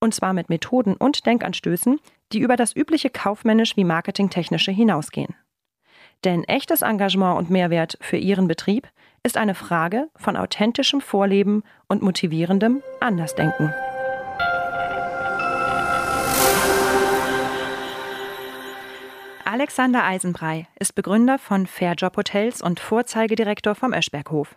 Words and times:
Und 0.00 0.14
zwar 0.14 0.32
mit 0.32 0.48
Methoden 0.48 0.94
und 0.94 1.26
Denkanstößen, 1.26 2.00
die 2.32 2.40
über 2.40 2.56
das 2.56 2.74
übliche 2.74 3.10
kaufmännisch 3.10 3.76
wie 3.76 3.84
marketingtechnische 3.84 4.72
hinausgehen. 4.72 5.34
Denn 6.24 6.44
echtes 6.44 6.82
Engagement 6.82 7.38
und 7.38 7.50
Mehrwert 7.50 7.98
für 8.00 8.16
Ihren 8.16 8.48
Betrieb 8.48 8.88
ist 9.22 9.36
eine 9.36 9.54
Frage 9.54 10.08
von 10.16 10.36
authentischem 10.36 11.00
Vorleben 11.00 11.62
und 11.88 12.02
motivierendem 12.02 12.82
Andersdenken. 13.00 13.72
Alexander 19.44 20.04
Eisenbrei 20.04 20.66
ist 20.78 20.94
Begründer 20.94 21.38
von 21.38 21.66
Fairjob 21.66 22.16
Hotels 22.16 22.60
und 22.60 22.78
Vorzeigedirektor 22.78 23.74
vom 23.74 23.94
Öschberghof. 23.94 24.54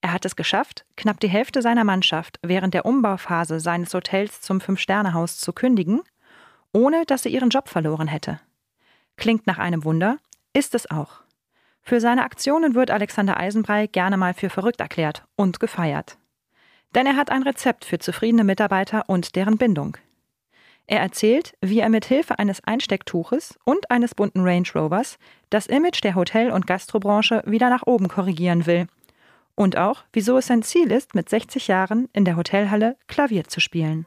Er 0.00 0.12
hat 0.12 0.24
es 0.24 0.36
geschafft, 0.36 0.84
knapp 0.96 1.18
die 1.20 1.28
Hälfte 1.28 1.60
seiner 1.60 1.84
Mannschaft 1.84 2.38
während 2.42 2.74
der 2.74 2.86
Umbauphase 2.86 3.60
seines 3.60 3.92
Hotels 3.94 4.40
zum 4.40 4.60
Fünf-Sterne-Haus 4.60 5.38
zu 5.38 5.52
kündigen, 5.52 6.02
ohne 6.72 7.04
dass 7.06 7.24
sie 7.24 7.30
ihren 7.30 7.50
Job 7.50 7.68
verloren 7.68 8.08
hätte. 8.08 8.40
Klingt 9.16 9.46
nach 9.46 9.58
einem 9.58 9.84
Wunder, 9.84 10.18
ist 10.52 10.74
es 10.74 10.90
auch. 10.90 11.22
Für 11.82 12.00
seine 12.00 12.24
Aktionen 12.24 12.74
wird 12.74 12.90
Alexander 12.90 13.38
Eisenbrei 13.38 13.86
gerne 13.86 14.16
mal 14.16 14.34
für 14.34 14.50
verrückt 14.50 14.80
erklärt 14.80 15.24
und 15.36 15.58
gefeiert. 15.58 16.18
Denn 16.94 17.06
er 17.06 17.16
hat 17.16 17.30
ein 17.30 17.42
Rezept 17.42 17.84
für 17.84 17.98
zufriedene 17.98 18.44
Mitarbeiter 18.44 19.04
und 19.08 19.36
deren 19.36 19.58
Bindung. 19.58 19.96
Er 20.86 21.00
erzählt, 21.00 21.54
wie 21.60 21.80
er 21.80 21.88
mit 21.90 22.06
Hilfe 22.06 22.38
eines 22.38 22.64
Einstecktuches 22.64 23.58
und 23.64 23.90
eines 23.90 24.14
bunten 24.14 24.40
Range 24.40 24.68
Rovers 24.74 25.18
das 25.50 25.66
Image 25.66 26.02
der 26.02 26.14
Hotel- 26.14 26.50
und 26.50 26.66
Gastrobranche 26.66 27.42
wieder 27.46 27.68
nach 27.68 27.82
oben 27.86 28.08
korrigieren 28.08 28.64
will. 28.66 28.86
Und 29.58 29.76
auch, 29.76 30.04
wieso 30.12 30.38
es 30.38 30.46
sein 30.46 30.62
Ziel 30.62 30.92
ist, 30.92 31.16
mit 31.16 31.28
60 31.28 31.66
Jahren 31.66 32.08
in 32.12 32.24
der 32.24 32.36
Hotelhalle 32.36 32.96
Klavier 33.08 33.42
zu 33.42 33.58
spielen. 33.58 34.06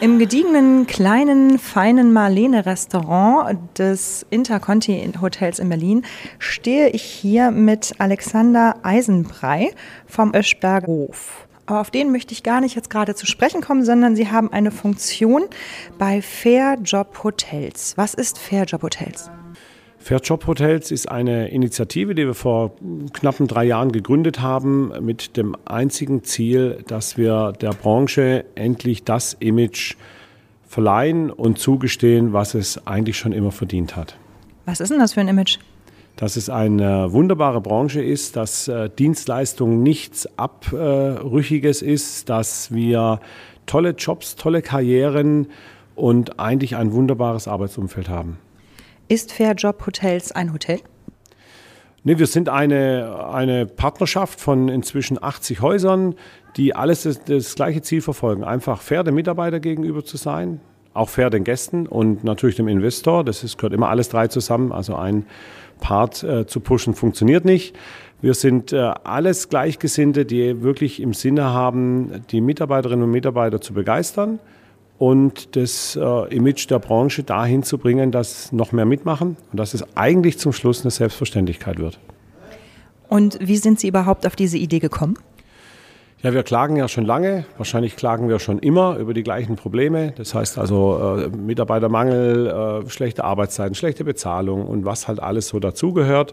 Im 0.00 0.20
gediegenen, 0.20 0.86
kleinen, 0.86 1.58
feinen 1.58 2.12
Marlene-Restaurant 2.12 3.58
des 3.76 4.24
Interconti 4.30 5.12
Hotels 5.20 5.58
in 5.58 5.68
Berlin 5.68 6.04
stehe 6.38 6.90
ich 6.90 7.02
hier 7.02 7.50
mit 7.50 7.94
Alexander 7.98 8.76
Eisenbrei 8.84 9.74
vom 10.06 10.32
Öschberger 10.32 10.86
Hof. 10.86 11.48
Aber 11.66 11.80
auf 11.80 11.90
den 11.90 12.12
möchte 12.12 12.32
ich 12.32 12.42
gar 12.42 12.60
nicht 12.60 12.74
jetzt 12.74 12.90
gerade 12.90 13.14
zu 13.14 13.26
sprechen 13.26 13.60
kommen, 13.60 13.84
sondern 13.84 14.16
Sie 14.16 14.30
haben 14.30 14.52
eine 14.52 14.70
Funktion 14.70 15.44
bei 15.98 16.20
Fairjob 16.20 17.24
Hotels. 17.24 17.96
Was 17.96 18.14
ist 18.14 18.38
Fairjob 18.38 18.82
Hotels? 18.82 19.30
Fairjob 19.98 20.46
Hotels 20.46 20.90
ist 20.90 21.10
eine 21.10 21.48
Initiative, 21.48 22.14
die 22.14 22.26
wir 22.26 22.34
vor 22.34 22.72
knappen 23.14 23.46
drei 23.46 23.64
Jahren 23.64 23.90
gegründet 23.90 24.42
haben, 24.42 24.92
mit 25.00 25.38
dem 25.38 25.56
einzigen 25.64 26.24
Ziel, 26.24 26.84
dass 26.86 27.16
wir 27.16 27.52
der 27.52 27.70
Branche 27.70 28.44
endlich 28.54 29.04
das 29.04 29.32
Image 29.40 29.96
verleihen 30.66 31.30
und 31.30 31.58
zugestehen, 31.58 32.34
was 32.34 32.52
es 32.52 32.86
eigentlich 32.86 33.16
schon 33.16 33.32
immer 33.32 33.52
verdient 33.52 33.96
hat. 33.96 34.18
Was 34.66 34.80
ist 34.80 34.90
denn 34.90 34.98
das 34.98 35.14
für 35.14 35.20
ein 35.20 35.28
Image? 35.28 35.58
Dass 36.16 36.36
es 36.36 36.48
eine 36.48 37.12
wunderbare 37.12 37.60
Branche 37.60 38.02
ist, 38.02 38.36
dass 38.36 38.68
äh, 38.68 38.88
Dienstleistung 38.88 39.82
nichts 39.82 40.28
Abrüchiges 40.38 41.82
ist, 41.82 42.28
dass 42.28 42.72
wir 42.72 43.20
tolle 43.66 43.90
Jobs, 43.90 44.36
tolle 44.36 44.62
Karrieren 44.62 45.48
und 45.96 46.38
eigentlich 46.38 46.76
ein 46.76 46.92
wunderbares 46.92 47.48
Arbeitsumfeld 47.48 48.08
haben. 48.08 48.38
Ist 49.08 49.32
Fairjob 49.32 49.86
Hotels 49.86 50.32
ein 50.32 50.52
Hotel? 50.52 50.80
Nee, 52.06 52.18
wir 52.18 52.26
sind 52.26 52.50
eine, 52.50 53.28
eine 53.32 53.64
Partnerschaft 53.64 54.38
von 54.38 54.68
inzwischen 54.68 55.22
80 55.22 55.62
Häusern, 55.62 56.14
die 56.56 56.74
alles 56.74 57.04
das, 57.04 57.24
das 57.24 57.54
gleiche 57.54 57.80
Ziel 57.80 58.02
verfolgen. 58.02 58.44
Einfach 58.44 58.82
fair 58.82 59.04
den 59.04 59.14
Mitarbeiter 59.14 59.58
gegenüber 59.58 60.04
zu 60.04 60.18
sein, 60.18 60.60
auch 60.92 61.08
fair 61.08 61.30
den 61.30 61.44
Gästen 61.44 61.86
und 61.86 62.22
natürlich 62.22 62.56
dem 62.56 62.68
Investor. 62.68 63.24
Das 63.24 63.42
ist, 63.42 63.56
gehört 63.56 63.72
immer 63.72 63.88
alles 63.88 64.10
drei 64.10 64.28
zusammen. 64.28 64.70
Also 64.70 64.94
ein 64.96 65.24
Part 65.84 66.22
äh, 66.22 66.46
zu 66.46 66.60
pushen 66.60 66.94
funktioniert 66.94 67.44
nicht. 67.44 67.76
Wir 68.22 68.32
sind 68.32 68.72
äh, 68.72 68.78
alles 68.78 69.50
Gleichgesinnte, 69.50 70.24
die 70.24 70.62
wirklich 70.62 71.00
im 71.02 71.12
Sinne 71.12 71.44
haben, 71.44 72.24
die 72.30 72.40
Mitarbeiterinnen 72.40 73.04
und 73.04 73.10
Mitarbeiter 73.10 73.60
zu 73.60 73.74
begeistern 73.74 74.38
und 74.98 75.56
das 75.56 75.94
äh, 75.94 76.34
Image 76.34 76.70
der 76.70 76.78
Branche 76.78 77.22
dahin 77.22 77.62
zu 77.62 77.76
bringen, 77.76 78.12
dass 78.12 78.50
noch 78.50 78.72
mehr 78.72 78.86
mitmachen 78.86 79.36
und 79.52 79.60
dass 79.60 79.74
es 79.74 79.84
eigentlich 79.94 80.38
zum 80.38 80.54
Schluss 80.54 80.80
eine 80.80 80.90
Selbstverständlichkeit 80.90 81.78
wird. 81.78 81.98
Und 83.10 83.38
wie 83.42 83.58
sind 83.58 83.78
Sie 83.78 83.88
überhaupt 83.88 84.26
auf 84.26 84.36
diese 84.36 84.56
Idee 84.56 84.78
gekommen? 84.78 85.18
Ja, 86.24 86.32
wir 86.32 86.42
klagen 86.42 86.76
ja 86.76 86.88
schon 86.88 87.04
lange. 87.04 87.44
Wahrscheinlich 87.58 87.96
klagen 87.96 88.30
wir 88.30 88.38
schon 88.38 88.58
immer 88.58 88.96
über 88.96 89.12
die 89.12 89.22
gleichen 89.22 89.56
Probleme. 89.56 90.14
Das 90.16 90.34
heißt 90.34 90.56
also 90.56 91.18
äh, 91.18 91.28
Mitarbeitermangel, 91.28 92.46
äh, 92.86 92.88
schlechte 92.88 93.24
Arbeitszeiten, 93.24 93.74
schlechte 93.74 94.04
Bezahlung 94.04 94.66
und 94.66 94.86
was 94.86 95.06
halt 95.06 95.20
alles 95.20 95.48
so 95.48 95.60
dazugehört. 95.60 96.32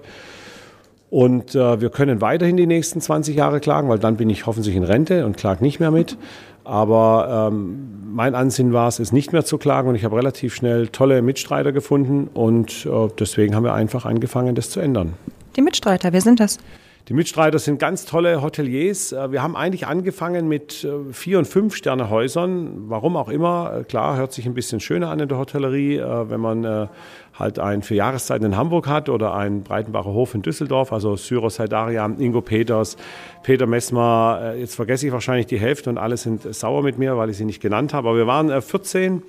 Und 1.09 1.55
äh, 1.55 1.81
wir 1.81 1.89
können 1.89 2.21
weiterhin 2.21 2.55
die 2.55 2.67
nächsten 2.67 3.01
20 3.01 3.35
Jahre 3.35 3.59
klagen, 3.59 3.89
weil 3.89 3.99
dann 3.99 4.15
bin 4.15 4.29
ich 4.29 4.45
hoffentlich 4.45 4.77
in 4.77 4.85
Rente 4.85 5.25
und 5.25 5.35
klage 5.35 5.61
nicht 5.61 5.81
mehr 5.81 5.91
mit. 5.91 6.17
Aber 6.63 7.49
ähm, 7.51 8.13
mein 8.13 8.33
Ansinnen 8.33 8.71
war 8.71 8.87
es, 8.87 8.99
es 8.99 9.11
nicht 9.11 9.33
mehr 9.33 9.43
zu 9.43 9.57
klagen 9.57 9.89
und 9.89 9.95
ich 9.95 10.05
habe 10.05 10.15
relativ 10.15 10.55
schnell 10.55 10.87
tolle 10.87 11.21
Mitstreiter 11.21 11.73
gefunden 11.73 12.29
und 12.33 12.85
äh, 12.85 13.09
deswegen 13.19 13.55
haben 13.55 13.65
wir 13.65 13.73
einfach 13.73 14.05
angefangen, 14.05 14.55
das 14.55 14.69
zu 14.69 14.79
ändern. 14.79 15.15
Die 15.57 15.61
Mitstreiter, 15.61 16.13
wer 16.13 16.21
sind 16.21 16.39
das? 16.39 16.59
Die 17.07 17.15
Mitstreiter 17.15 17.57
sind 17.57 17.79
ganz 17.79 18.05
tolle 18.05 18.43
Hoteliers. 18.43 19.11
Äh, 19.11 19.31
wir 19.31 19.41
haben 19.41 19.55
eigentlich 19.55 19.87
angefangen 19.87 20.47
mit 20.47 20.83
äh, 20.83 21.11
vier 21.11 21.39
und 21.39 21.45
fünf 21.45 21.75
Sterne 21.75 22.09
Häusern. 22.11 22.89
Warum 22.89 23.17
auch 23.17 23.29
immer. 23.29 23.79
Äh, 23.79 23.83
klar, 23.85 24.17
hört 24.17 24.33
sich 24.33 24.45
ein 24.45 24.53
bisschen 24.53 24.79
schöner 24.79 25.09
an 25.09 25.19
in 25.19 25.27
der 25.27 25.37
Hotellerie, 25.37 25.99
wenn 26.01 26.39
man 26.39 26.89
halt 27.37 27.59
ein 27.59 27.81
für 27.81 27.95
Jahreszeiten 27.95 28.45
in 28.45 28.57
Hamburg 28.57 28.87
hat 28.87 29.09
oder 29.09 29.33
ein 29.33 29.63
Breitenbacher 29.63 30.11
Hof 30.11 30.35
in 30.35 30.41
Düsseldorf, 30.41 30.93
also 30.93 31.15
Syros 31.15 31.55
Saidaria, 31.55 32.05
Ingo 32.05 32.41
Peters, 32.41 32.97
Peter 33.43 33.65
Messmer. 33.65 34.53
Jetzt 34.57 34.75
vergesse 34.75 35.07
ich 35.07 35.13
wahrscheinlich 35.13 35.47
die 35.47 35.59
Hälfte 35.59 35.89
und 35.89 35.97
alle 35.97 36.17
sind 36.17 36.53
sauer 36.53 36.83
mit 36.83 36.97
mir, 36.97 37.17
weil 37.17 37.29
ich 37.29 37.37
sie 37.37 37.45
nicht 37.45 37.61
genannt 37.61 37.93
habe. 37.93 38.09
Aber 38.09 38.17
wir 38.17 38.27
waren 38.27 38.61
14 38.61 39.23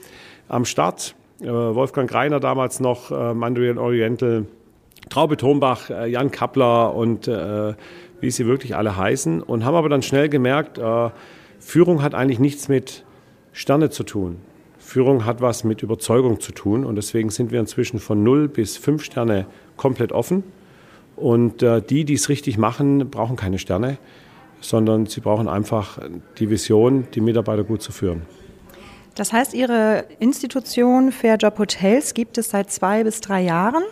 am 0.49 0.65
Start. 0.65 1.15
Wolfgang 1.41 2.09
Greiner 2.09 2.41
damals 2.41 2.81
noch, 2.81 3.11
Mandarin 3.35 3.79
Oriental. 3.79 4.47
Traube 5.09 5.37
Thombach, 5.37 5.91
äh, 5.91 6.07
Jan 6.09 6.31
Kappler 6.31 6.95
und 6.95 7.29
äh, 7.29 7.75
wie 8.21 8.31
sie 8.31 8.47
wirklich 8.47 8.77
alle 8.77 8.97
heißen, 8.97 9.43
und 9.43 9.65
haben 9.65 9.75
aber 9.75 9.89
dann 9.89 10.03
schnell 10.03 10.29
gemerkt, 10.29 10.79
äh, 10.79 11.11
Führung 11.59 12.03
hat 12.03 12.15
eigentlich 12.15 12.39
nichts 12.39 12.69
mit 12.69 13.05
Sterne 13.53 13.91
zu 13.91 14.05
tun. 14.05 14.39
Führung 14.79 15.25
hat 15.25 15.41
was 15.41 15.65
mit 15.65 15.83
Überzeugung 15.83 16.41
zu 16.41 16.53
tun 16.53 16.85
und 16.85 16.97
deswegen 16.97 17.31
sind 17.31 17.51
wir 17.51 17.61
inzwischen 17.61 17.99
von 17.99 18.23
0 18.23 18.49
bis 18.49 18.77
5 18.77 19.05
Sterne 19.05 19.47
komplett 19.77 20.13
offen. 20.13 20.45
Und 21.17 21.63
äh, 21.63 21.81
die, 21.83 22.05
die 22.05 22.15
es 22.15 22.29
richtig 22.29 22.59
machen, 22.59 23.11
brauchen 23.11 23.37
keine 23.37 23.59
Sterne, 23.59 23.99
sondern 24.61 25.07
sie 25.07 25.21
brauchen 25.21 25.49
einfach 25.49 25.99
die 26.39 26.51
Vision, 26.51 27.07
die 27.15 27.21
Mitarbeiter 27.21 27.65
gut 27.65 27.83
zu 27.83 27.93
führen. 27.93 28.23
Das 29.15 29.33
heißt, 29.33 29.53
Ihre 29.53 30.07
Institution 30.21 31.13
Fairjob 31.13 31.59
Hotels 31.59 32.15
gibt 32.15 32.39
es 32.39 32.51
seit 32.51 32.71
zwei 32.71 33.05
bis 33.05 33.21
drei 33.21 33.43
Jahren 33.43 33.83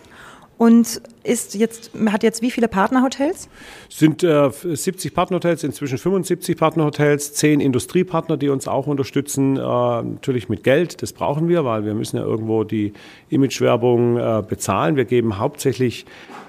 und 0.61 1.01
ist 1.23 1.55
jetzt, 1.55 1.91
hat 2.11 2.23
jetzt 2.23 2.43
wie 2.43 2.51
viele 2.51 2.69
Partnerhotels? 2.69 3.49
Es 3.89 3.99
sind 3.99 4.23
äh, 4.23 4.51
70 4.51 5.15
Partnerhotels, 5.15 5.65
inzwischen 5.65 5.97
75 5.97 6.55
Partnerhotels, 6.55 7.33
10 7.33 7.61
Industriepartner, 7.61 8.37
die 8.37 8.51
uns 8.51 8.69
auch 8.69 8.87
unterstützen, 8.87 9.57
äh, 9.57 9.61
natürlich 9.61 10.51
mit 10.51 10.63
Geld. 10.63 11.01
Das 11.01 11.15
brauchen 11.15 11.49
wir, 11.49 11.65
weil 11.65 11.87
wir 11.87 11.95
müssen 11.95 12.19
ja 12.19 12.25
irgendwo 12.25 12.65
die 12.65 12.93
Imagewerbung 13.31 14.19
äh, 14.19 14.43
bezahlen. 14.47 14.97
Wir 14.97 15.07
geben 15.07 15.39
hauptsächlich 15.39 16.05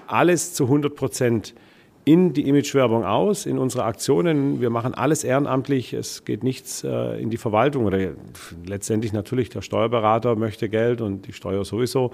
alles 0.08 0.54
zu 0.56 0.66
100 0.66 0.94
Prozent 0.94 1.54
in 2.04 2.34
die 2.34 2.48
Imagewerbung 2.48 3.06
aus, 3.06 3.46
in 3.46 3.60
unsere 3.60 3.84
Aktionen. 3.84 4.60
Wir 4.60 4.70
machen 4.70 4.94
alles 4.96 5.24
ehrenamtlich. 5.24 5.94
Es 5.94 6.26
geht 6.26 6.44
nichts 6.44 6.84
äh, 6.84 7.22
in 7.22 7.30
die 7.30 7.38
Verwaltung 7.38 7.86
oder 7.86 8.00
letztendlich 8.66 9.14
natürlich 9.14 9.50
der 9.50 9.62
Steuerberater 9.62 10.36
möchte 10.36 10.68
Geld 10.68 11.02
und 11.02 11.28
die 11.28 11.34
Steuer 11.34 11.64
sowieso. 11.64 12.12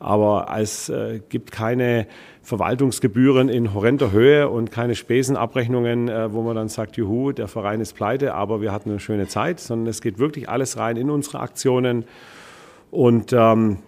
Aber 0.00 0.48
es 0.58 0.88
äh, 0.88 1.20
gibt 1.28 1.52
keine 1.52 2.06
Verwaltungsgebühren 2.42 3.48
in 3.48 3.74
horrender 3.74 4.10
Höhe 4.10 4.48
und 4.48 4.72
keine 4.72 4.96
Spesenabrechnungen, 4.96 6.08
äh, 6.08 6.32
wo 6.32 6.42
man 6.42 6.56
dann 6.56 6.68
sagt, 6.68 6.96
juhu, 6.96 7.30
der 7.30 7.46
Verein 7.46 7.80
ist 7.80 7.94
pleite, 7.94 8.34
aber 8.34 8.60
wir 8.60 8.72
hatten 8.72 8.90
eine 8.90 9.00
schöne 9.00 9.28
Zeit, 9.28 9.60
sondern 9.60 9.86
es 9.86 10.00
geht 10.00 10.18
wirklich 10.18 10.48
alles 10.48 10.76
rein 10.76 10.96
in 10.96 11.10
unsere 11.10 11.40
Aktionen. 11.40 12.06
Und 12.90 13.32
ähm, 13.32 13.78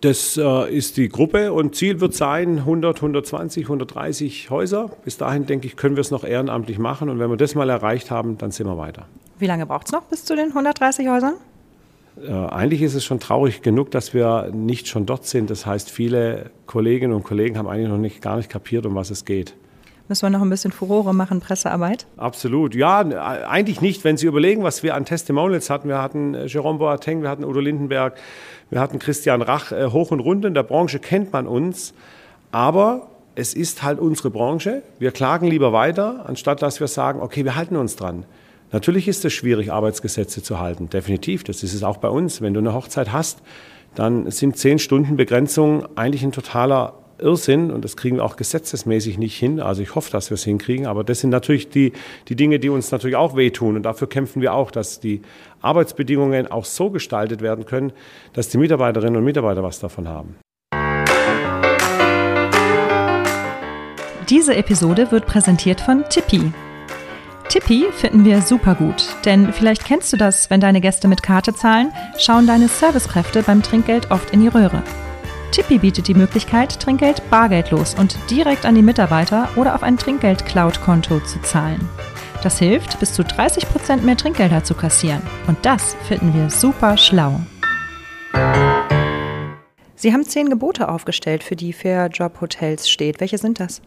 das 0.00 0.36
äh, 0.36 0.74
ist 0.74 0.96
die 0.96 1.08
Gruppe 1.08 1.52
und 1.52 1.74
Ziel 1.74 2.00
wird 2.00 2.14
sein 2.14 2.58
100, 2.58 2.96
120, 2.96 3.64
130 3.64 4.50
Häuser. 4.50 4.90
Bis 5.04 5.16
dahin, 5.16 5.46
denke 5.46 5.66
ich, 5.66 5.76
können 5.76 5.96
wir 5.96 6.02
es 6.02 6.10
noch 6.10 6.24
ehrenamtlich 6.24 6.78
machen 6.78 7.08
und 7.08 7.18
wenn 7.18 7.30
wir 7.30 7.36
das 7.36 7.54
mal 7.54 7.68
erreicht 7.70 8.10
haben, 8.10 8.38
dann 8.38 8.50
sind 8.50 8.66
wir 8.66 8.78
weiter. 8.78 9.06
Wie 9.38 9.46
lange 9.46 9.66
braucht 9.66 9.86
es 9.86 9.92
noch 9.92 10.02
bis 10.04 10.24
zu 10.24 10.36
den 10.36 10.48
130 10.48 11.08
Häusern? 11.08 11.34
Äh, 12.22 12.30
eigentlich 12.30 12.82
ist 12.82 12.94
es 12.94 13.04
schon 13.04 13.20
traurig 13.20 13.62
genug, 13.62 13.90
dass 13.90 14.14
wir 14.14 14.50
nicht 14.52 14.86
schon 14.88 15.06
dort 15.06 15.26
sind. 15.26 15.50
Das 15.50 15.66
heißt, 15.66 15.90
viele 15.90 16.50
Kolleginnen 16.66 17.12
und 17.12 17.24
Kollegen 17.24 17.58
haben 17.58 17.66
eigentlich 17.66 17.88
noch 17.88 17.98
nicht, 17.98 18.22
gar 18.22 18.36
nicht 18.36 18.48
kapiert, 18.48 18.86
um 18.86 18.94
was 18.94 19.10
es 19.10 19.24
geht. 19.24 19.54
Müssen 20.06 20.26
wir 20.26 20.30
noch 20.30 20.42
ein 20.42 20.50
bisschen 20.50 20.70
Furore 20.70 21.14
machen, 21.14 21.40
Pressearbeit? 21.40 22.06
Absolut. 22.18 22.74
Ja, 22.74 22.98
eigentlich 23.00 23.80
nicht. 23.80 24.04
Wenn 24.04 24.18
Sie 24.18 24.26
überlegen, 24.26 24.62
was 24.62 24.82
wir 24.82 24.94
an 24.94 25.06
Testimonials 25.06 25.70
hatten. 25.70 25.88
Wir 25.88 26.00
hatten 26.00 26.34
äh, 26.34 26.44
Jerome 26.44 26.78
Boateng, 26.78 27.22
wir 27.22 27.30
hatten 27.30 27.42
Udo 27.42 27.60
Lindenberg, 27.60 28.14
wir 28.70 28.80
hatten 28.80 28.98
Christian 28.98 29.42
Rach. 29.42 29.72
Äh, 29.72 29.90
hoch 29.90 30.10
und 30.10 30.20
rund 30.20 30.44
in 30.44 30.54
der 30.54 30.62
Branche 30.62 30.98
kennt 30.98 31.32
man 31.32 31.46
uns. 31.46 31.94
Aber 32.50 33.08
es 33.34 33.54
ist 33.54 33.82
halt 33.82 33.98
unsere 33.98 34.30
Branche. 34.30 34.82
Wir 34.98 35.10
klagen 35.10 35.46
lieber 35.46 35.72
weiter, 35.72 36.24
anstatt 36.26 36.62
dass 36.62 36.80
wir 36.80 36.88
sagen, 36.88 37.20
okay, 37.20 37.44
wir 37.44 37.56
halten 37.56 37.76
uns 37.76 37.96
dran. 37.96 38.26
Natürlich 38.72 39.06
ist 39.08 39.24
es 39.24 39.32
schwierig, 39.32 39.72
Arbeitsgesetze 39.72 40.42
zu 40.42 40.58
halten. 40.58 40.88
Definitiv. 40.88 41.44
Das 41.44 41.62
ist 41.62 41.74
es 41.74 41.82
auch 41.82 41.98
bei 41.98 42.08
uns. 42.08 42.40
Wenn 42.40 42.54
du 42.54 42.60
eine 42.60 42.74
Hochzeit 42.74 43.12
hast, 43.12 43.42
dann 43.94 44.30
sind 44.30 44.56
zehn 44.56 44.78
Stunden 44.78 45.16
Begrenzung 45.16 45.86
eigentlich 45.96 46.24
ein 46.24 46.32
totaler 46.32 46.94
Irrsinn 47.18 47.70
und 47.70 47.84
das 47.84 47.96
kriegen 47.96 48.16
wir 48.16 48.24
auch 48.24 48.36
gesetzesmäßig 48.36 49.18
nicht 49.18 49.36
hin. 49.36 49.60
Also 49.60 49.82
ich 49.82 49.94
hoffe, 49.94 50.10
dass 50.10 50.30
wir 50.30 50.34
es 50.34 50.44
hinkriegen, 50.44 50.86
aber 50.86 51.04
das 51.04 51.20
sind 51.20 51.30
natürlich 51.30 51.68
die, 51.68 51.92
die 52.28 52.36
Dinge, 52.36 52.58
die 52.58 52.68
uns 52.68 52.90
natürlich 52.90 53.16
auch 53.16 53.36
wehtun 53.36 53.76
und 53.76 53.82
dafür 53.82 54.08
kämpfen 54.08 54.42
wir 54.42 54.54
auch, 54.54 54.70
dass 54.70 55.00
die 55.00 55.22
Arbeitsbedingungen 55.60 56.46
auch 56.46 56.64
so 56.64 56.90
gestaltet 56.90 57.40
werden 57.40 57.64
können, 57.64 57.92
dass 58.32 58.48
die 58.48 58.58
Mitarbeiterinnen 58.58 59.16
und 59.16 59.24
Mitarbeiter 59.24 59.62
was 59.62 59.78
davon 59.80 60.08
haben. 60.08 60.36
Diese 64.30 64.56
Episode 64.56 65.10
wird 65.10 65.26
präsentiert 65.26 65.80
von 65.80 66.04
Tippi. 66.08 66.52
Tippi 67.48 67.84
finden 67.92 68.24
wir 68.24 68.40
super 68.40 68.74
gut, 68.74 69.14
denn 69.24 69.52
vielleicht 69.52 69.84
kennst 69.84 70.12
du 70.12 70.16
das, 70.16 70.48
wenn 70.48 70.60
deine 70.60 70.80
Gäste 70.80 71.08
mit 71.08 71.22
Karte 71.22 71.54
zahlen, 71.54 71.92
schauen 72.18 72.46
deine 72.46 72.68
Servicekräfte 72.68 73.42
beim 73.42 73.62
Trinkgeld 73.62 74.10
oft 74.10 74.30
in 74.30 74.40
die 74.40 74.48
Röhre. 74.48 74.82
Tippi 75.54 75.78
bietet 75.78 76.08
die 76.08 76.14
Möglichkeit, 76.14 76.80
Trinkgeld 76.80 77.30
bargeldlos 77.30 77.94
und 77.94 78.18
direkt 78.28 78.66
an 78.66 78.74
die 78.74 78.82
Mitarbeiter 78.82 79.48
oder 79.54 79.76
auf 79.76 79.84
ein 79.84 79.96
Trinkgeld-Cloud-Konto 79.96 81.20
zu 81.20 81.40
zahlen. 81.42 81.88
Das 82.42 82.58
hilft, 82.58 82.98
bis 82.98 83.12
zu 83.12 83.22
30 83.22 83.68
Prozent 83.68 84.04
mehr 84.04 84.16
Trinkgelder 84.16 84.64
zu 84.64 84.74
kassieren. 84.74 85.22
Und 85.46 85.64
das 85.64 85.94
finden 86.08 86.34
wir 86.34 86.50
super 86.50 86.96
schlau. 86.96 87.38
Sie 89.94 90.12
haben 90.12 90.24
zehn 90.24 90.50
Gebote 90.50 90.88
aufgestellt, 90.88 91.44
für 91.44 91.54
die 91.54 91.72
Fair 91.72 92.08
Job 92.08 92.40
Hotels 92.40 92.90
steht. 92.90 93.20
Welche 93.20 93.38
sind 93.38 93.60
das? 93.60 93.80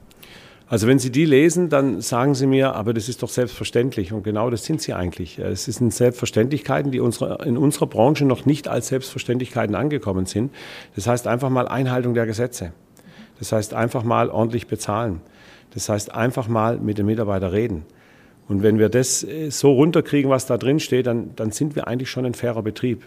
Also 0.69 0.85
wenn 0.85 0.99
Sie 0.99 1.11
die 1.11 1.23
lesen, 1.23 1.69
dann 1.69 2.01
sagen 2.01 2.35
Sie 2.35 2.45
mir, 2.45 2.75
aber 2.75 2.93
das 2.93 3.07
ist 3.07 3.23
doch 3.23 3.29
selbstverständlich. 3.29 4.11
Und 4.11 4.23
genau 4.23 4.49
das 4.49 4.65
sind 4.65 4.81
sie 4.81 4.93
eigentlich. 4.93 5.39
Es 5.39 5.63
sind 5.63 5.93
Selbstverständlichkeiten, 5.93 6.91
die 6.91 6.97
in 6.97 7.57
unserer 7.57 7.87
Branche 7.87 8.25
noch 8.25 8.45
nicht 8.45 8.67
als 8.67 8.89
Selbstverständlichkeiten 8.89 9.75
angekommen 9.75 10.25
sind. 10.25 10.51
Das 10.95 11.07
heißt 11.07 11.25
einfach 11.25 11.49
mal 11.49 11.69
Einhaltung 11.69 12.13
der 12.13 12.25
Gesetze. 12.25 12.73
Das 13.39 13.53
heißt 13.53 13.73
einfach 13.73 14.03
mal 14.03 14.29
ordentlich 14.29 14.67
bezahlen. 14.67 15.21
Das 15.73 15.87
heißt 15.87 16.13
einfach 16.13 16.49
mal 16.49 16.77
mit 16.79 16.97
den 16.97 17.05
Mitarbeitern 17.05 17.51
reden. 17.51 17.85
Und 18.49 18.63
wenn 18.63 18.79
wir 18.79 18.89
das 18.89 19.23
äh, 19.23 19.49
so 19.51 19.71
runterkriegen, 19.73 20.29
was 20.29 20.45
da 20.45 20.57
drin 20.57 20.79
steht, 20.79 21.07
dann, 21.07 21.35
dann 21.35 21.51
sind 21.51 21.75
wir 21.75 21.87
eigentlich 21.87 22.09
schon 22.09 22.25
ein 22.25 22.33
fairer 22.33 22.63
Betrieb. 22.63 23.03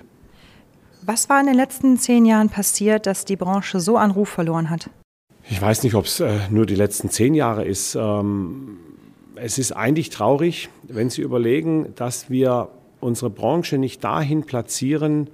Was 1.02 1.28
war 1.28 1.40
in 1.40 1.46
den 1.46 1.56
letzten 1.56 1.98
zehn 1.98 2.26
Jahren 2.26 2.50
passiert, 2.50 3.06
dass 3.06 3.24
die 3.24 3.36
Branche 3.36 3.80
so 3.80 3.96
an 3.96 4.10
Ruf 4.10 4.28
verloren 4.28 4.68
hat? 4.68 4.90
Ich 5.52 5.60
weiß 5.60 5.82
nicht, 5.82 5.96
ob 5.96 6.04
es 6.04 6.20
äh, 6.20 6.38
nur 6.48 6.64
die 6.64 6.76
letzten 6.76 7.10
zehn 7.10 7.34
Jahre 7.34 7.64
ist. 7.64 7.96
Ähm, 7.96 8.78
es 9.34 9.58
ist 9.58 9.72
eigentlich 9.72 10.10
traurig, 10.10 10.68
wenn 10.84 11.10
Sie 11.10 11.22
überlegen, 11.22 11.92
dass 11.96 12.30
wir 12.30 12.68
unsere 13.00 13.30
Branche 13.30 13.76
nicht 13.76 14.04
dahin 14.04 14.44
platzieren, 14.44 15.28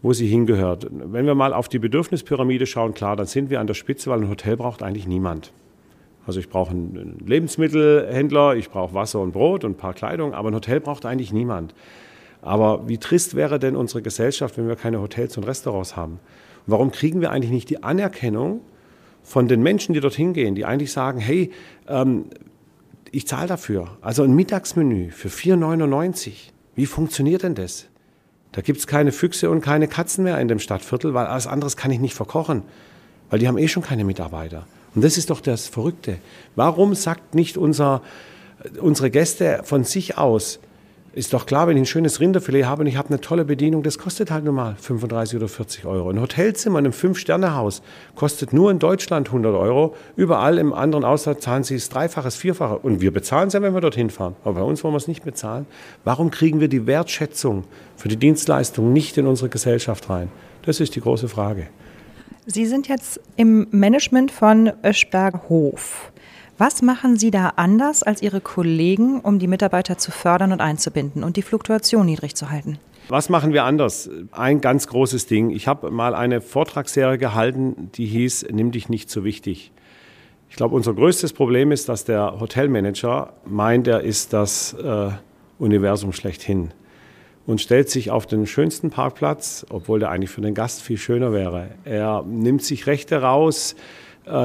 wo 0.00 0.12
sie 0.12 0.28
hingehört. 0.28 0.86
Wenn 0.90 1.26
wir 1.26 1.34
mal 1.34 1.52
auf 1.52 1.68
die 1.68 1.80
Bedürfnispyramide 1.80 2.66
schauen, 2.66 2.94
klar, 2.94 3.16
dann 3.16 3.26
sind 3.26 3.50
wir 3.50 3.58
an 3.58 3.66
der 3.66 3.74
Spitze, 3.74 4.10
weil 4.10 4.20
ein 4.20 4.28
Hotel 4.28 4.56
braucht 4.56 4.82
eigentlich 4.82 5.08
niemand. 5.08 5.52
Also 6.24 6.38
ich 6.38 6.48
brauche 6.48 6.70
einen 6.70 7.18
Lebensmittelhändler, 7.26 8.54
ich 8.54 8.70
brauche 8.70 8.94
Wasser 8.94 9.20
und 9.20 9.32
Brot 9.32 9.64
und 9.64 9.72
ein 9.72 9.76
paar 9.76 9.94
Kleidung, 9.94 10.34
aber 10.34 10.50
ein 10.50 10.54
Hotel 10.54 10.78
braucht 10.78 11.04
eigentlich 11.04 11.32
niemand. 11.32 11.74
Aber 12.42 12.86
wie 12.88 12.98
trist 12.98 13.34
wäre 13.34 13.58
denn 13.58 13.74
unsere 13.74 14.02
Gesellschaft, 14.02 14.56
wenn 14.56 14.68
wir 14.68 14.76
keine 14.76 15.00
Hotels 15.00 15.36
und 15.36 15.44
Restaurants 15.44 15.96
haben? 15.96 16.20
warum 16.68 16.92
kriegen 16.92 17.22
wir 17.22 17.30
eigentlich 17.30 17.50
nicht 17.50 17.70
die 17.70 17.82
Anerkennung, 17.82 18.60
von 19.22 19.48
den 19.48 19.62
Menschen, 19.62 19.92
die 19.92 20.00
dorthin 20.00 20.32
gehen, 20.32 20.54
die 20.54 20.64
eigentlich 20.64 20.92
sagen, 20.92 21.20
hey, 21.20 21.50
ähm, 21.86 22.26
ich 23.10 23.26
zahle 23.26 23.48
dafür. 23.48 23.96
Also 24.00 24.22
ein 24.22 24.34
Mittagsmenü 24.34 25.10
für 25.10 25.28
4,99. 25.28 26.32
Wie 26.74 26.86
funktioniert 26.86 27.42
denn 27.42 27.54
das? 27.54 27.86
Da 28.52 28.60
gibt 28.60 28.78
es 28.78 28.86
keine 28.86 29.12
Füchse 29.12 29.50
und 29.50 29.60
keine 29.60 29.88
Katzen 29.88 30.24
mehr 30.24 30.40
in 30.40 30.48
dem 30.48 30.58
Stadtviertel, 30.58 31.14
weil 31.14 31.26
alles 31.26 31.46
anderes 31.46 31.76
kann 31.76 31.90
ich 31.90 32.00
nicht 32.00 32.14
verkochen. 32.14 32.62
Weil 33.30 33.38
die 33.38 33.48
haben 33.48 33.58
eh 33.58 33.68
schon 33.68 33.82
keine 33.82 34.04
Mitarbeiter. 34.04 34.66
Und 34.94 35.04
das 35.04 35.18
ist 35.18 35.30
doch 35.30 35.40
das 35.40 35.68
Verrückte. 35.68 36.18
Warum 36.56 36.94
sagt 36.94 37.34
nicht 37.34 37.58
unser, 37.58 38.02
unsere 38.80 39.10
Gäste 39.10 39.60
von 39.64 39.84
sich 39.84 40.16
aus, 40.16 40.60
ist 41.18 41.34
doch 41.34 41.46
klar, 41.46 41.66
wenn 41.66 41.76
ich 41.76 41.82
ein 41.82 41.86
schönes 41.86 42.20
Rinderfilet 42.20 42.64
habe 42.66 42.82
und 42.82 42.86
ich 42.86 42.96
habe 42.96 43.08
eine 43.08 43.20
tolle 43.20 43.44
Bedienung, 43.44 43.82
das 43.82 43.98
kostet 43.98 44.30
halt 44.30 44.44
nur 44.44 44.52
mal 44.52 44.76
35 44.80 45.36
oder 45.36 45.48
40 45.48 45.84
Euro. 45.84 46.10
Ein 46.10 46.20
Hotelzimmer 46.20 46.78
in 46.78 46.86
einem 46.86 46.92
Fünf-Sterne-Haus 46.92 47.82
kostet 48.14 48.52
nur 48.52 48.70
in 48.70 48.78
Deutschland 48.78 49.26
100 49.26 49.52
Euro. 49.52 49.96
Überall 50.14 50.58
im 50.58 50.72
anderen 50.72 51.04
Ausland 51.04 51.42
zahlen 51.42 51.64
sie 51.64 51.74
es 51.74 51.88
dreifaches, 51.88 52.36
vierfache. 52.36 52.78
Und 52.78 53.00
wir 53.00 53.12
bezahlen 53.12 53.48
es 53.48 53.54
ja, 53.54 53.62
wenn 53.62 53.74
wir 53.74 53.80
dorthin 53.80 54.10
fahren. 54.10 54.36
Aber 54.44 54.60
bei 54.60 54.62
uns 54.62 54.84
wollen 54.84 54.94
wir 54.94 54.98
es 54.98 55.08
nicht 55.08 55.24
bezahlen. 55.24 55.66
Warum 56.04 56.30
kriegen 56.30 56.60
wir 56.60 56.68
die 56.68 56.86
Wertschätzung 56.86 57.64
für 57.96 58.06
die 58.06 58.16
Dienstleistung 58.16 58.92
nicht 58.92 59.18
in 59.18 59.26
unsere 59.26 59.48
Gesellschaft 59.48 60.08
rein? 60.08 60.28
Das 60.62 60.78
ist 60.78 60.94
die 60.94 61.00
große 61.00 61.28
Frage. 61.28 61.66
Sie 62.46 62.64
sind 62.64 62.86
jetzt 62.86 63.20
im 63.34 63.66
Management 63.72 64.30
von 64.30 64.72
Öschberg 64.84 65.48
Hof. 65.48 66.12
Was 66.60 66.82
machen 66.82 67.16
Sie 67.16 67.30
da 67.30 67.52
anders 67.54 68.02
als 68.02 68.20
Ihre 68.20 68.40
Kollegen, 68.40 69.20
um 69.20 69.38
die 69.38 69.46
Mitarbeiter 69.46 69.96
zu 69.96 70.10
fördern 70.10 70.50
und 70.50 70.60
einzubinden 70.60 71.22
und 71.22 71.36
die 71.36 71.42
Fluktuation 71.42 72.06
niedrig 72.06 72.34
zu 72.34 72.50
halten? 72.50 72.80
Was 73.08 73.28
machen 73.28 73.52
wir 73.52 73.62
anders? 73.62 74.10
Ein 74.32 74.60
ganz 74.60 74.88
großes 74.88 75.26
Ding. 75.26 75.50
Ich 75.50 75.68
habe 75.68 75.92
mal 75.92 76.16
eine 76.16 76.40
Vortragsserie 76.40 77.16
gehalten, 77.16 77.90
die 77.94 78.06
hieß 78.06 78.46
Nimm 78.50 78.72
dich 78.72 78.88
nicht 78.88 79.08
so 79.08 79.22
wichtig. 79.22 79.70
Ich 80.50 80.56
glaube, 80.56 80.74
unser 80.74 80.94
größtes 80.94 81.32
Problem 81.32 81.70
ist, 81.70 81.88
dass 81.88 82.04
der 82.04 82.40
Hotelmanager 82.40 83.34
meint, 83.46 83.86
er 83.86 84.00
ist 84.00 84.32
das 84.32 84.72
äh, 84.72 85.10
Universum 85.60 86.12
schlechthin 86.12 86.72
und 87.46 87.60
stellt 87.60 87.88
sich 87.88 88.10
auf 88.10 88.26
den 88.26 88.46
schönsten 88.46 88.90
Parkplatz, 88.90 89.64
obwohl 89.70 90.00
der 90.00 90.10
eigentlich 90.10 90.30
für 90.30 90.40
den 90.40 90.54
Gast 90.54 90.82
viel 90.82 90.98
schöner 90.98 91.32
wäre. 91.32 91.68
Er 91.84 92.24
nimmt 92.26 92.64
sich 92.64 92.88
Rechte 92.88 93.22
raus, 93.22 93.76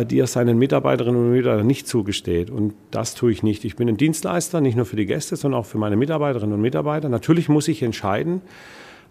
die 0.06 0.20
er 0.20 0.28
seinen 0.28 0.58
Mitarbeiterinnen 0.58 1.20
und 1.20 1.32
Mitarbeitern 1.32 1.68
nicht 1.68 1.88
zugesteht. 1.88 2.50
Und 2.50 2.74
das 2.92 3.16
tue 3.16 3.32
ich 3.32 3.44
nicht. 3.44 3.66
Ich 3.66 3.76
bin 3.76 3.90
ein 3.90 3.98
Dienstleister, 3.98 4.62
nicht 4.62 4.76
nur 4.76 4.86
für 4.86 4.96
die 4.96 5.06
Gäste, 5.06 5.36
sondern 5.36 5.62
auch 5.62 5.66
für 5.66 5.78
meine 5.78 5.96
Mitarbeiterinnen 5.96 6.54
und 6.54 6.62
Mitarbeiter. 6.62 7.10
Natürlich 7.10 7.50
muss 7.50 7.68
ich 7.68 7.84
entscheiden, 7.84 8.42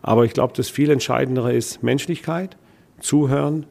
aber 0.02 0.25
ich 0.25 0.33
glaube, 0.33 0.52
das 0.57 0.69
viel 0.69 0.91
Entscheidendere 0.91 1.55
ist 1.55 1.83
Menschlichkeit, 1.83 2.57
Zuhören, 3.00 3.67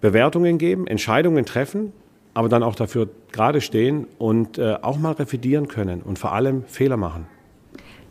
Bewertungen 0.00 0.58
geben, 0.58 0.86
Entscheidungen 0.86 1.44
treffen, 1.44 1.92
aber 2.34 2.48
dann 2.48 2.62
auch 2.62 2.74
dafür 2.74 3.08
gerade 3.30 3.60
stehen 3.60 4.06
und 4.18 4.58
äh, 4.58 4.76
auch 4.82 4.98
mal 4.98 5.12
revidieren 5.12 5.68
können 5.68 6.02
und 6.02 6.18
vor 6.18 6.32
allem 6.32 6.64
Fehler 6.64 6.96
machen. 6.96 7.26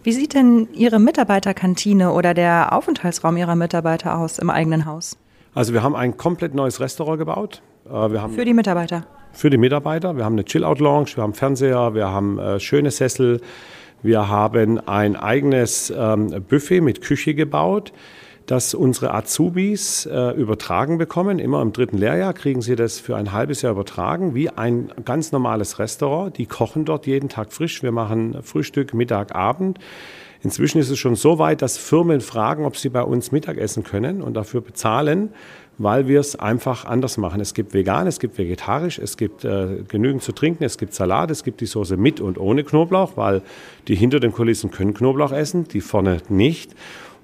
Wie 0.04 0.14
sieht 0.14 0.34
denn 0.34 0.68
Ihre 0.74 1.00
Mitarbeiterkantine 1.00 2.12
oder 2.12 2.34
der 2.34 2.74
Aufenthaltsraum 2.74 3.38
Ihrer 3.38 3.56
Mitarbeiter 3.56 4.18
aus 4.18 4.40
im 4.40 4.50
eigenen 4.50 4.86
Haus? 4.86 5.18
Also 5.54 5.74
wir 5.74 5.84
haben 5.84 5.96
ein 5.96 6.18
komplett 6.18 6.56
neues 6.56 6.80
Restaurant 6.80 7.20
gebaut. 7.20 7.62
Äh, 7.92 8.12
wir 8.12 8.22
haben 8.22 8.34
für 8.34 8.46
die 8.46 8.54
Mitarbeiter? 8.54 9.06
Für 9.34 9.50
die 9.50 9.58
Mitarbeiter. 9.58 10.18
Wir 10.18 10.26
haben 10.26 10.34
eine 10.34 10.46
Chill-Out-Lounge, 10.46 11.12
wir 11.16 11.24
haben 11.24 11.34
Fernseher, 11.34 11.94
wir 11.94 12.10
haben 12.10 12.40
äh, 12.40 12.60
schöne 12.60 12.92
Sessel. 12.92 13.42
Wir 14.04 14.30
haben 14.30 14.80
ein 14.88 15.16
eigenes 15.16 15.94
ähm, 15.96 16.44
Buffet 16.50 16.82
mit 16.82 17.02
Küche 17.02 17.36
gebaut, 17.36 17.94
das 18.48 18.74
unsere 18.74 19.14
Azubis 19.14 20.08
äh, 20.08 20.32
übertragen 20.32 20.98
bekommen. 20.98 21.38
Immer 21.38 21.62
im 21.62 21.72
dritten 21.72 22.00
Lehrjahr 22.00 22.34
kriegen 22.34 22.64
sie 22.64 22.76
das 22.76 23.00
für 23.00 23.16
ein 23.16 23.32
halbes 23.32 23.62
Jahr 23.62 23.74
übertragen, 23.74 24.34
wie 24.34 24.50
ein 24.50 24.92
ganz 25.06 25.32
normales 25.32 25.78
Restaurant. 25.78 26.36
Die 26.36 26.48
kochen 26.48 26.84
dort 26.84 27.06
jeden 27.06 27.30
Tag 27.30 27.54
frisch. 27.54 27.84
Wir 27.84 27.92
machen 27.92 28.38
Frühstück, 28.42 28.96
Mittag, 28.96 29.36
Abend. 29.36 29.78
Inzwischen 30.44 30.80
ist 30.80 30.90
es 30.90 30.98
schon 30.98 31.16
so 31.16 31.38
weit, 31.38 31.62
dass 31.62 31.78
Firmen 31.78 32.20
fragen, 32.20 32.66
ob 32.66 32.76
sie 32.76 32.90
bei 32.90 33.04
uns 33.04 33.32
Mittag 33.32 33.58
essen 33.58 33.84
können 33.84 34.24
und 34.24 34.34
dafür 34.34 34.62
bezahlen, 34.62 35.30
weil 35.84 36.08
wir 36.08 36.20
es 36.20 36.36
einfach 36.36 36.86
anders 36.86 37.18
machen. 37.18 37.42
Es 37.42 37.54
gibt 37.54 37.74
vegan, 37.74 38.08
es 38.08 38.20
gibt 38.20 38.38
vegetarisch, 38.38 39.00
es 39.00 39.18
gibt 39.18 39.44
äh, 39.44 39.84
genügend 39.88 40.22
zu 40.22 40.32
trinken, 40.32 40.64
es 40.64 40.78
gibt 40.78 40.94
Salat, 40.94 41.32
es 41.32 41.44
gibt 41.44 41.62
die 41.62 41.66
Soße 41.66 41.98
mit 41.98 42.22
und 42.22 42.38
ohne 42.38 42.64
Knoblauch, 42.64 43.18
weil 43.18 43.42
die 43.88 43.96
hinter 43.96 44.20
den 44.20 44.32
Kulissen 44.32 44.72
können 44.72 44.94
Knoblauch 44.94 45.32
essen, 45.32 45.68
die 45.68 45.82
vorne 45.82 46.18
nicht. 46.30 46.76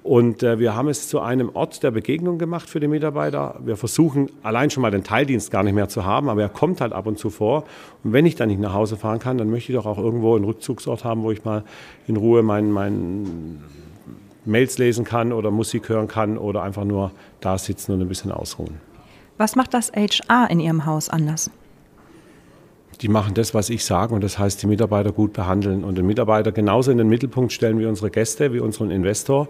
Und 0.02 0.42
äh, 0.42 0.58
wir 0.58 0.74
haben 0.74 0.88
es 0.88 1.08
zu 1.08 1.20
einem 1.20 1.50
Ort 1.54 1.82
der 1.82 1.90
Begegnung 1.90 2.38
gemacht 2.38 2.68
für 2.70 2.80
die 2.80 2.88
Mitarbeiter. 2.88 3.60
Wir 3.62 3.76
versuchen 3.76 4.30
allein 4.42 4.70
schon 4.70 4.80
mal 4.80 4.90
den 4.90 5.04
Teildienst 5.04 5.50
gar 5.50 5.62
nicht 5.62 5.74
mehr 5.74 5.88
zu 5.88 6.04
haben, 6.04 6.28
aber 6.28 6.40
er 6.42 6.48
kommt 6.48 6.80
halt 6.80 6.92
ab 6.92 7.06
und 7.06 7.18
zu 7.18 7.30
vor. 7.30 7.64
Und 8.02 8.12
wenn 8.12 8.24
ich 8.24 8.34
dann 8.34 8.48
nicht 8.48 8.60
nach 8.60 8.72
Hause 8.72 8.96
fahren 8.96 9.18
kann, 9.18 9.38
dann 9.38 9.50
möchte 9.50 9.72
ich 9.72 9.76
doch 9.76 9.86
auch 9.86 9.98
irgendwo 9.98 10.34
einen 10.34 10.44
Rückzugsort 10.44 11.04
haben, 11.04 11.22
wo 11.22 11.30
ich 11.30 11.44
mal 11.44 11.62
in 12.06 12.16
Ruhe 12.16 12.42
meinen 12.42 12.72
mein 12.72 13.60
Mails 14.48 14.78
lesen 14.78 15.04
kann 15.04 15.32
oder 15.32 15.50
Musik 15.50 15.88
hören 15.88 16.08
kann 16.08 16.38
oder 16.38 16.62
einfach 16.62 16.84
nur 16.84 17.12
da 17.40 17.58
sitzen 17.58 17.92
und 17.92 18.00
ein 18.00 18.08
bisschen 18.08 18.32
ausruhen. 18.32 18.80
Was 19.36 19.56
macht 19.56 19.74
das 19.74 19.92
HR 19.92 20.50
in 20.50 20.60
Ihrem 20.60 20.84
Haus 20.84 21.08
anders? 21.08 21.50
die 23.00 23.08
machen 23.08 23.34
das, 23.34 23.54
was 23.54 23.70
ich 23.70 23.84
sage 23.84 24.14
und 24.14 24.24
das 24.24 24.38
heißt, 24.38 24.62
die 24.62 24.66
Mitarbeiter 24.66 25.12
gut 25.12 25.32
behandeln 25.32 25.84
und 25.84 25.96
den 25.96 26.06
Mitarbeiter 26.06 26.52
genauso 26.52 26.90
in 26.90 26.98
den 26.98 27.08
Mittelpunkt 27.08 27.52
stellen 27.52 27.78
wie 27.78 27.86
unsere 27.86 28.10
Gäste, 28.10 28.52
wie 28.52 28.60
unseren 28.60 28.90
Investor, 28.90 29.48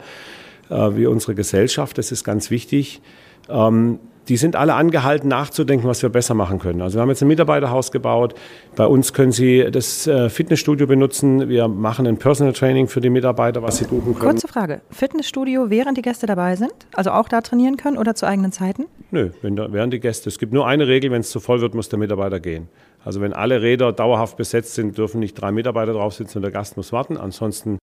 äh, 0.68 0.74
wie 0.94 1.06
unsere 1.06 1.34
Gesellschaft. 1.34 1.96
Das 1.98 2.12
ist 2.12 2.24
ganz 2.24 2.50
wichtig. 2.50 3.00
Ähm, 3.48 3.98
die 4.28 4.36
sind 4.36 4.56
alle 4.56 4.74
angehalten, 4.74 5.28
nachzudenken, 5.28 5.88
was 5.88 6.02
wir 6.02 6.10
besser 6.10 6.34
machen 6.34 6.58
können. 6.58 6.82
Also 6.82 6.98
wir 6.98 7.02
haben 7.02 7.08
jetzt 7.08 7.22
ein 7.22 7.28
Mitarbeiterhaus 7.28 7.90
gebaut. 7.90 8.34
Bei 8.76 8.86
uns 8.86 9.14
können 9.14 9.32
Sie 9.32 9.66
das 9.70 10.06
äh, 10.06 10.28
Fitnessstudio 10.28 10.86
benutzen. 10.86 11.48
Wir 11.48 11.66
machen 11.66 12.06
ein 12.06 12.18
Personal 12.18 12.52
Training 12.52 12.88
für 12.88 13.00
die 13.00 13.08
Mitarbeiter, 13.10 13.62
was 13.62 13.78
sie 13.78 13.86
buchen 13.86 14.14
können. 14.14 14.32
Kurze 14.32 14.48
Frage. 14.48 14.82
Fitnessstudio, 14.90 15.70
während 15.70 15.96
die 15.96 16.02
Gäste 16.02 16.26
dabei 16.26 16.56
sind? 16.56 16.74
Also 16.94 17.10
auch 17.10 17.28
da 17.28 17.40
trainieren 17.40 17.76
können 17.76 17.96
oder 17.96 18.14
zu 18.14 18.26
eigenen 18.26 18.52
Zeiten? 18.52 18.84
Nö, 19.10 19.30
da, 19.42 19.72
während 19.72 19.94
die 19.94 20.00
Gäste. 20.00 20.28
Es 20.28 20.38
gibt 20.38 20.52
nur 20.52 20.66
eine 20.66 20.86
Regel, 20.86 21.10
wenn 21.10 21.20
es 21.20 21.30
zu 21.30 21.40
voll 21.40 21.62
wird, 21.62 21.74
muss 21.74 21.88
der 21.88 21.98
Mitarbeiter 21.98 22.38
gehen. 22.38 22.68
Also 23.04 23.22
wenn 23.22 23.32
alle 23.32 23.62
Räder 23.62 23.92
dauerhaft 23.92 24.36
besetzt 24.36 24.74
sind, 24.74 24.98
dürfen 24.98 25.20
nicht 25.20 25.34
drei 25.34 25.52
Mitarbeiter 25.52 25.94
drauf 25.94 26.12
sitzen 26.12 26.38
und 26.38 26.42
der 26.42 26.50
Gast 26.50 26.76
muss 26.76 26.92
warten. 26.92 27.16
Ansonsten, 27.16 27.78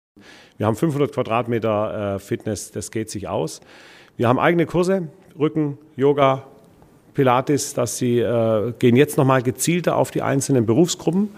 wir 0.57 0.67
haben 0.67 0.75
500 0.75 1.11
Quadratmeter 1.11 2.15
äh, 2.15 2.19
Fitness, 2.19 2.71
das 2.71 2.91
geht 2.91 3.09
sich 3.09 3.27
aus. 3.27 3.61
Wir 4.17 4.27
haben 4.27 4.37
eigene 4.37 4.65
Kurse, 4.65 5.07
Rücken, 5.37 5.77
Yoga, 5.95 6.43
Pilates, 7.13 7.73
dass 7.73 7.97
sie 7.97 8.19
äh, 8.19 8.73
gehen 8.79 8.95
jetzt 8.95 9.17
nochmal 9.17 9.41
gezielter 9.41 9.95
auf 9.95 10.11
die 10.11 10.21
einzelnen 10.21 10.65
Berufsgruppen, 10.65 11.29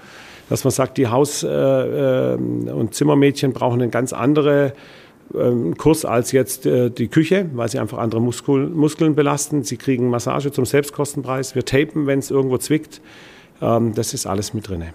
dass 0.49 0.63
man 0.63 0.71
sagt, 0.71 0.97
die 0.97 1.07
Haus- 1.07 1.43
äh, 1.43 1.47
äh 1.47 2.35
und 2.35 2.93
Zimmermädchen 2.93 3.53
brauchen 3.53 3.81
einen 3.81 3.91
ganz 3.91 4.13
anderen 4.13 4.71
ähm, 5.33 5.77
Kurs 5.77 6.05
als 6.05 6.31
jetzt 6.31 6.65
äh, 6.65 6.89
die 6.89 7.07
Küche, 7.07 7.49
weil 7.53 7.69
sie 7.69 7.79
einfach 7.79 7.97
andere 7.97 8.21
Muskul 8.21 8.67
Muskeln 8.69 9.15
belasten. 9.15 9.63
Sie 9.63 9.77
kriegen 9.77 10.09
Massage 10.09 10.51
zum 10.51 10.65
Selbstkostenpreis. 10.65 11.55
Wir 11.55 11.65
tapen, 11.65 12.07
wenn 12.07 12.19
es 12.19 12.31
irgendwo 12.31 12.57
zwickt. 12.57 13.01
Ähm, 13.61 13.93
das 13.93 14.13
ist 14.13 14.25
alles 14.25 14.53
mit 14.53 14.67
drin. 14.67 14.85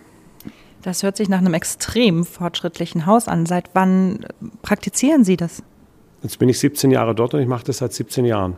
Das 0.82 1.02
hört 1.02 1.16
sich 1.16 1.28
nach 1.28 1.38
einem 1.38 1.54
extrem 1.54 2.24
fortschrittlichen 2.24 3.06
Haus 3.06 3.28
an. 3.28 3.46
Seit 3.46 3.70
wann 3.74 4.26
praktizieren 4.62 5.22
Sie 5.22 5.36
das? 5.36 5.62
Jetzt 6.22 6.38
bin 6.38 6.48
ich 6.48 6.58
17 6.58 6.90
Jahre 6.90 7.14
dort 7.14 7.34
und 7.34 7.40
ich 7.40 7.46
mache 7.46 7.64
das 7.64 7.78
seit 7.78 7.92
17 7.92 8.24
Jahren. 8.24 8.56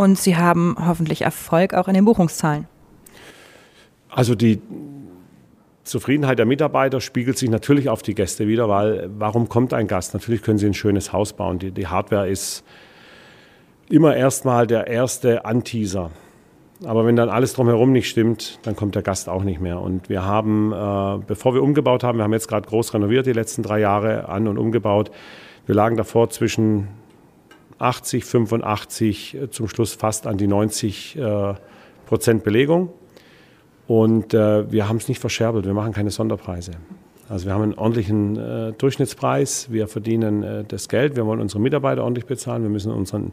Und 0.00 0.16
Sie 0.16 0.34
haben 0.34 0.76
hoffentlich 0.80 1.20
Erfolg 1.20 1.74
auch 1.74 1.86
in 1.86 1.92
den 1.92 2.06
Buchungszahlen. 2.06 2.66
Also 4.08 4.34
die 4.34 4.58
Zufriedenheit 5.84 6.38
der 6.38 6.46
Mitarbeiter 6.46 7.02
spiegelt 7.02 7.36
sich 7.36 7.50
natürlich 7.50 7.90
auf 7.90 8.00
die 8.00 8.14
Gäste 8.14 8.48
wieder, 8.48 8.66
weil 8.70 9.10
warum 9.18 9.50
kommt 9.50 9.74
ein 9.74 9.88
Gast? 9.88 10.14
Natürlich 10.14 10.40
können 10.40 10.56
Sie 10.56 10.64
ein 10.64 10.72
schönes 10.72 11.12
Haus 11.12 11.34
bauen. 11.34 11.58
Die, 11.58 11.70
die 11.70 11.86
Hardware 11.86 12.26
ist 12.30 12.64
immer 13.90 14.16
erstmal 14.16 14.66
der 14.66 14.86
erste 14.86 15.44
Anteaser. 15.44 16.10
Aber 16.86 17.04
wenn 17.04 17.16
dann 17.16 17.28
alles 17.28 17.52
drumherum 17.52 17.92
nicht 17.92 18.08
stimmt, 18.08 18.58
dann 18.62 18.76
kommt 18.76 18.94
der 18.94 19.02
Gast 19.02 19.28
auch 19.28 19.44
nicht 19.44 19.60
mehr. 19.60 19.82
Und 19.82 20.08
wir 20.08 20.24
haben, 20.24 20.72
äh, 20.72 21.22
bevor 21.26 21.52
wir 21.52 21.62
umgebaut 21.62 22.04
haben, 22.04 22.16
wir 22.16 22.24
haben 22.24 22.32
jetzt 22.32 22.48
gerade 22.48 22.66
groß 22.66 22.94
renoviert 22.94 23.26
die 23.26 23.34
letzten 23.34 23.62
drei 23.62 23.80
Jahre 23.80 24.30
an 24.30 24.48
und 24.48 24.56
umgebaut. 24.56 25.10
Wir 25.66 25.74
lagen 25.74 25.98
davor 25.98 26.30
zwischen 26.30 26.88
80, 27.80 28.24
85, 28.24 29.34
äh, 29.34 29.50
zum 29.50 29.68
Schluss 29.68 29.94
fast 29.94 30.26
an 30.26 30.36
die 30.36 30.46
90 30.46 31.16
äh, 31.16 31.54
Prozent 32.06 32.44
Belegung. 32.44 32.90
Und 33.86 34.34
äh, 34.34 34.70
wir 34.70 34.88
haben 34.88 34.98
es 34.98 35.08
nicht 35.08 35.18
verscherbelt, 35.18 35.66
wir 35.66 35.74
machen 35.74 35.92
keine 35.92 36.10
Sonderpreise. 36.10 36.72
Also 37.28 37.46
wir 37.46 37.54
haben 37.54 37.62
einen 37.62 37.74
ordentlichen 37.74 38.36
äh, 38.36 38.72
Durchschnittspreis, 38.72 39.70
wir 39.70 39.86
verdienen 39.86 40.42
äh, 40.42 40.64
das 40.64 40.88
Geld, 40.88 41.14
wir 41.14 41.26
wollen 41.26 41.40
unsere 41.40 41.60
Mitarbeiter 41.60 42.02
ordentlich 42.02 42.26
bezahlen, 42.26 42.64
wir 42.64 42.70
müssen 42.70 42.92
unseren, 42.92 43.32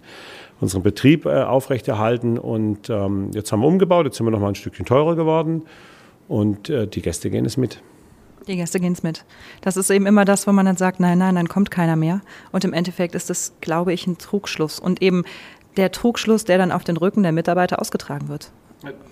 unseren 0.62 0.84
Betrieb 0.84 1.26
äh, 1.26 1.42
aufrechterhalten. 1.42 2.38
Und 2.38 2.92
ähm, 2.92 3.32
jetzt 3.34 3.52
haben 3.52 3.62
wir 3.62 3.68
umgebaut, 3.68 4.06
jetzt 4.06 4.18
sind 4.18 4.28
wir 4.28 4.32
noch 4.32 4.40
mal 4.40 4.50
ein 4.50 4.56
Stückchen 4.56 4.86
teurer 4.86 5.16
geworden. 5.16 5.64
Und 6.28 6.68
die 6.68 7.02
Gäste 7.02 7.30
gehen 7.30 7.46
es 7.46 7.56
mit. 7.56 7.82
Die 8.48 8.56
Gäste 8.56 8.80
gehen 8.80 8.94
es 8.94 9.04
mit. 9.04 9.26
Das 9.62 9.78
ist 9.78 9.90
eben 9.90 10.06
immer 10.06 10.24
das, 10.24 10.48
wo 10.48 10.52
man 10.52 10.66
dann 10.66 10.78
sagt, 10.78 11.00
nein, 11.00 11.18
nein, 11.18 11.36
dann 11.36 11.50
kommt 11.50 11.70
keiner 11.70 11.96
mehr. 11.96 12.22
Und 12.52 12.64
im 12.64 12.74
Endeffekt 12.74 13.14
ist 13.14 13.30
das, 13.30 13.54
glaube 13.62 13.94
ich, 13.94 14.08
ein 14.08 14.18
Trugschluss. 14.18 14.80
Und 14.80 15.02
eben 15.02 15.24
der 15.76 15.92
Trugschluss, 15.92 16.46
der 16.46 16.58
dann 16.58 16.72
auf 16.72 16.84
den 16.84 16.98
Rücken 16.98 17.24
der 17.24 17.34
Mitarbeiter 17.34 17.82
ausgetragen 17.82 18.30
wird. 18.30 18.52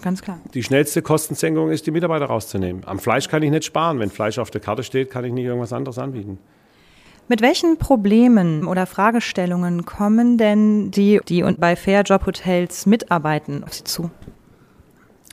Ganz 0.01 0.21
klar. 0.21 0.39
Die 0.53 0.63
schnellste 0.63 1.01
Kostensenkung 1.01 1.71
ist, 1.71 1.85
die 1.87 1.91
Mitarbeiter 1.91 2.25
rauszunehmen. 2.25 2.83
Am 2.85 2.99
Fleisch 2.99 3.27
kann 3.27 3.43
ich 3.43 3.51
nicht 3.51 3.65
sparen. 3.65 3.99
Wenn 3.99 4.09
Fleisch 4.09 4.37
auf 4.37 4.51
der 4.51 4.61
Karte 4.61 4.83
steht, 4.83 5.09
kann 5.09 5.25
ich 5.25 5.33
nicht 5.33 5.45
irgendwas 5.45 5.73
anderes 5.73 5.97
anbieten. 5.97 6.37
Mit 7.27 7.41
welchen 7.41 7.77
Problemen 7.77 8.67
oder 8.67 8.85
Fragestellungen 8.85 9.85
kommen 9.85 10.37
denn 10.37 10.91
die, 10.91 11.19
die 11.27 11.41
bei 11.41 11.75
Fair 11.75 12.03
Job 12.03 12.27
Hotels 12.27 12.85
mitarbeiten, 12.85 13.63
auf 13.63 13.73
Sie 13.73 13.83
zu? 13.83 14.11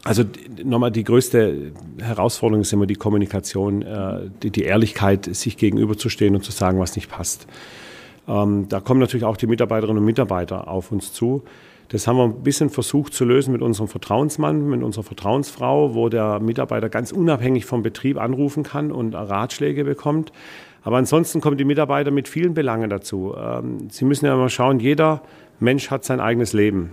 Also 0.05 0.25
nochmal 0.65 0.91
die 0.91 1.05
größte 1.05 1.73
Herausforderung 2.01 2.63
ist 2.63 2.73
immer 2.73 2.87
die 2.87 2.97
Kommunikation, 2.97 3.83
äh, 3.83 4.31
die, 4.43 4.51
die 4.51 4.65
Ehrlichkeit, 4.65 5.27
sich 5.35 5.57
gegenüberzustehen 5.57 6.35
und 6.35 6.43
zu 6.43 6.51
sagen, 6.51 6.81
was 6.81 6.97
nicht 6.97 7.09
passt. 7.09 7.47
Ähm, 8.27 8.67
da 8.69 8.81
kommen 8.81 8.99
natürlich 8.99 9.25
auch 9.25 9.37
die 9.37 9.47
Mitarbeiterinnen 9.47 9.99
und 9.99 10.05
Mitarbeiter 10.05 10.67
auf 10.69 10.91
uns 10.91 11.13
zu. 11.13 11.45
Das 11.89 12.07
haben 12.07 12.17
wir 12.17 12.25
ein 12.25 12.43
bisschen 12.43 12.71
versucht 12.71 13.15
zu 13.15 13.25
lösen 13.25 13.53
mit 13.53 13.63
unserem 13.63 13.87
Vertrauensmann, 13.87 14.69
mit 14.69 14.83
unserer 14.83 15.05
Vertrauensfrau, 15.05 15.95
wo 15.95 16.09
der 16.09 16.41
Mitarbeiter 16.41 16.89
ganz 16.89 17.13
unabhängig 17.13 17.67
vom 17.67 17.83
Betrieb 17.83 18.19
anrufen 18.19 18.65
kann 18.65 18.91
und 18.91 19.15
Ratschläge 19.15 19.85
bekommt. 19.85 20.33
Aber 20.83 20.97
ansonsten 20.97 21.41
kommen 21.41 21.59
die 21.59 21.65
Mitarbeiter 21.65 22.11
mit 22.11 22.27
vielen 22.27 22.55
Belangen 22.55 22.91
dazu. 22.91 23.35
Ähm, 23.39 23.89
sie 23.91 24.05
müssen 24.05 24.27
ja 24.27 24.35
mal 24.35 24.49
schauen, 24.49 24.81
jeder 24.81 25.23
Mensch 25.61 25.91
hat 25.91 26.05
sein 26.05 26.19
eigenes 26.19 26.55
Leben 26.55 26.91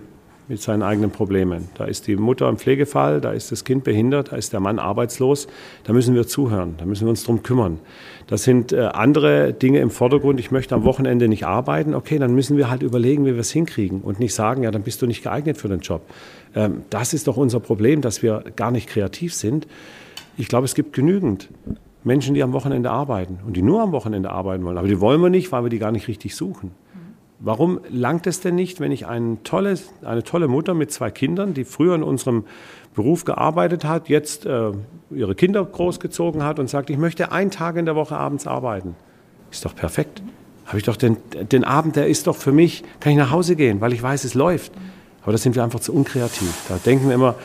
mit 0.50 0.60
seinen 0.60 0.82
eigenen 0.82 1.12
Problemen. 1.12 1.68
Da 1.74 1.84
ist 1.84 2.08
die 2.08 2.16
Mutter 2.16 2.48
im 2.48 2.58
Pflegefall, 2.58 3.20
da 3.20 3.30
ist 3.30 3.52
das 3.52 3.64
Kind 3.64 3.84
behindert, 3.84 4.32
da 4.32 4.36
ist 4.36 4.52
der 4.52 4.58
Mann 4.58 4.80
arbeitslos. 4.80 5.46
Da 5.84 5.92
müssen 5.92 6.16
wir 6.16 6.26
zuhören, 6.26 6.74
da 6.76 6.86
müssen 6.86 7.06
wir 7.06 7.10
uns 7.10 7.22
drum 7.22 7.44
kümmern. 7.44 7.78
Das 8.26 8.42
sind 8.42 8.72
äh, 8.72 8.80
andere 8.80 9.52
Dinge 9.52 9.78
im 9.78 9.90
Vordergrund. 9.90 10.40
Ich 10.40 10.50
möchte 10.50 10.74
am 10.74 10.82
Wochenende 10.82 11.28
nicht 11.28 11.46
arbeiten. 11.46 11.94
Okay, 11.94 12.18
dann 12.18 12.34
müssen 12.34 12.56
wir 12.56 12.68
halt 12.68 12.82
überlegen, 12.82 13.24
wie 13.26 13.34
wir 13.34 13.40
es 13.40 13.52
hinkriegen 13.52 14.00
und 14.00 14.18
nicht 14.18 14.34
sagen, 14.34 14.64
ja, 14.64 14.72
dann 14.72 14.82
bist 14.82 15.00
du 15.02 15.06
nicht 15.06 15.22
geeignet 15.22 15.56
für 15.56 15.68
den 15.68 15.80
Job. 15.80 16.02
Ähm, 16.56 16.82
das 16.90 17.14
ist 17.14 17.28
doch 17.28 17.36
unser 17.36 17.60
Problem, 17.60 18.00
dass 18.00 18.20
wir 18.20 18.42
gar 18.56 18.72
nicht 18.72 18.88
kreativ 18.88 19.34
sind. 19.34 19.68
Ich 20.36 20.48
glaube, 20.48 20.64
es 20.64 20.74
gibt 20.74 20.92
genügend 20.92 21.48
Menschen, 22.02 22.34
die 22.34 22.42
am 22.42 22.52
Wochenende 22.52 22.90
arbeiten 22.90 23.38
und 23.46 23.56
die 23.56 23.62
nur 23.62 23.82
am 23.82 23.92
Wochenende 23.92 24.30
arbeiten 24.30 24.64
wollen. 24.64 24.78
Aber 24.78 24.88
die 24.88 25.00
wollen 25.00 25.20
wir 25.20 25.30
nicht, 25.30 25.52
weil 25.52 25.62
wir 25.62 25.70
die 25.70 25.78
gar 25.78 25.92
nicht 25.92 26.08
richtig 26.08 26.34
suchen. 26.34 26.72
Warum 27.42 27.80
langt 27.88 28.26
es 28.26 28.40
denn 28.40 28.54
nicht, 28.54 28.80
wenn 28.80 28.92
ich 28.92 29.06
ein 29.06 29.38
tolles, 29.44 29.88
eine 30.02 30.22
tolle 30.22 30.46
Mutter 30.46 30.74
mit 30.74 30.92
zwei 30.92 31.10
Kindern, 31.10 31.54
die 31.54 31.64
früher 31.64 31.94
in 31.94 32.02
unserem 32.02 32.44
Beruf 32.94 33.24
gearbeitet 33.24 33.84
hat, 33.84 34.10
jetzt 34.10 34.44
äh, 34.44 34.72
ihre 35.10 35.34
Kinder 35.34 35.64
großgezogen 35.64 36.42
hat 36.42 36.58
und 36.58 36.68
sagt, 36.68 36.90
ich 36.90 36.98
möchte 36.98 37.32
einen 37.32 37.50
Tag 37.50 37.76
in 37.76 37.86
der 37.86 37.96
Woche 37.96 38.14
abends 38.14 38.46
arbeiten? 38.46 38.94
Ist 39.50 39.64
doch 39.64 39.74
perfekt. 39.74 40.22
Habe 40.66 40.78
ich 40.78 40.84
doch 40.84 40.96
den, 40.96 41.16
den 41.50 41.64
Abend, 41.64 41.96
der 41.96 42.08
ist 42.08 42.26
doch 42.26 42.36
für 42.36 42.52
mich, 42.52 42.84
kann 43.00 43.12
ich 43.12 43.18
nach 43.18 43.30
Hause 43.30 43.56
gehen, 43.56 43.80
weil 43.80 43.94
ich 43.94 44.02
weiß, 44.02 44.24
es 44.24 44.34
läuft. 44.34 44.72
Aber 45.22 45.32
da 45.32 45.38
sind 45.38 45.56
wir 45.56 45.64
einfach 45.64 45.80
zu 45.80 45.94
unkreativ. 45.94 46.66
Da 46.68 46.78
denken 46.84 47.08
wir 47.08 47.14
immer, 47.14 47.36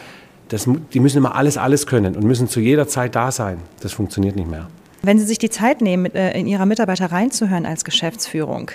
das, 0.50 0.70
die 0.94 1.00
müssen 1.00 1.18
immer 1.20 1.36
alles, 1.36 1.58
alles 1.58 1.88
können 1.88 2.18
und 2.18 2.24
müssen 2.24 2.50
zu 2.50 2.60
jeder 2.60 2.88
Zeit 2.88 3.16
da 3.16 3.32
sein. 3.32 3.60
Das 3.80 3.94
funktioniert 3.94 4.36
nicht 4.36 4.50
mehr. 4.50 4.68
Wenn 5.02 5.20
Sie 5.20 5.26
sich 5.26 5.38
die 5.38 5.50
Zeit 5.50 5.82
nehmen, 5.82 6.14
äh, 6.16 6.38
in 6.38 6.48
Ihre 6.48 6.66
Mitarbeiter 6.66 7.12
reinzuhören 7.12 7.66
als 7.66 7.86
Geschäftsführung, 7.86 8.72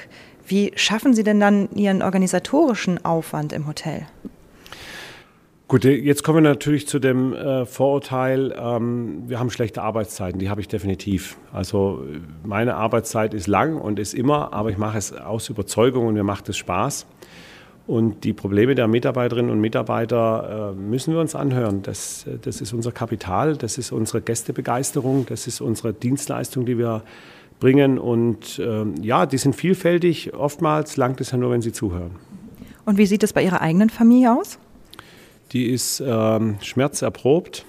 wie 0.50 0.73
schaffen 0.75 1.14
Sie 1.14 1.23
denn 1.23 1.40
dann 1.40 1.69
Ihren 1.75 2.02
organisatorischen 2.02 3.04
Aufwand 3.04 3.52
im 3.52 3.66
Hotel? 3.66 4.07
Gut, 5.69 5.85
jetzt 5.85 6.25
kommen 6.25 6.42
wir 6.42 6.50
natürlich 6.50 6.88
zu 6.88 6.99
dem 6.99 7.33
äh, 7.33 7.64
Vorurteil, 7.64 8.52
ähm, 8.59 9.23
wir 9.28 9.38
haben 9.38 9.50
schlechte 9.50 9.83
Arbeitszeiten, 9.83 10.40
die 10.40 10.50
habe 10.50 10.61
ich 10.61 10.66
definitiv. 10.66 11.37
Also 11.52 12.04
meine 12.42 12.75
Arbeitszeit 12.75 13.35
ist 13.35 13.47
lang 13.47 13.76
und 13.76 14.00
ist 14.00 14.12
immer, 14.12 14.52
aber 14.52 14.71
ich 14.71 14.78
mache 14.78 14.99
es 14.99 15.12
aus 15.12 15.49
Überzeugung 15.49 16.09
und 16.09 16.14
mir 16.14 16.25
macht 16.25 16.49
es 16.49 16.57
Spaß. 16.57 17.07
Und 17.87 18.25
die 18.25 18.33
Probleme 18.33 18.75
der 18.75 18.88
Mitarbeiterinnen 18.88 19.49
und 19.49 19.61
Mitarbeiter 19.61 20.73
äh, 20.73 20.80
müssen 20.80 21.14
wir 21.14 21.21
uns 21.21 21.37
anhören. 21.37 21.83
Das, 21.83 22.26
das 22.42 22.61
ist 22.61 22.73
unser 22.73 22.90
Kapital, 22.90 23.57
das 23.57 23.78
ist 23.78 23.92
unsere 23.92 24.23
Gästebegeisterung, 24.23 25.26
das 25.26 25.47
ist 25.47 25.61
unsere 25.61 25.92
Dienstleistung, 25.92 26.66
die 26.66 26.78
wir 26.78 27.04
bringen. 27.61 27.99
Und 27.99 28.59
äh, 28.59 28.85
ja, 29.00 29.26
die 29.26 29.38
sind 29.38 29.55
vielfältig. 29.55 30.35
Oftmals 30.35 30.97
langt 30.97 31.21
es 31.21 31.31
ja 31.31 31.38
nur, 31.38 31.50
wenn 31.50 31.62
sie 31.62 31.73
zuhören. 31.73 32.17
Und 32.85 32.99
wie 32.99 33.07
sieht 33.07 33.23
es 33.23 33.33
bei 33.33 33.45
Ihrer 33.45 33.61
eigenen 33.61 33.90
Familie 33.90 34.37
aus? 34.37 34.59
Die 35.52 35.67
ist 35.71 36.02
ähm, 36.05 36.57
schmerzerprobt 36.61 37.64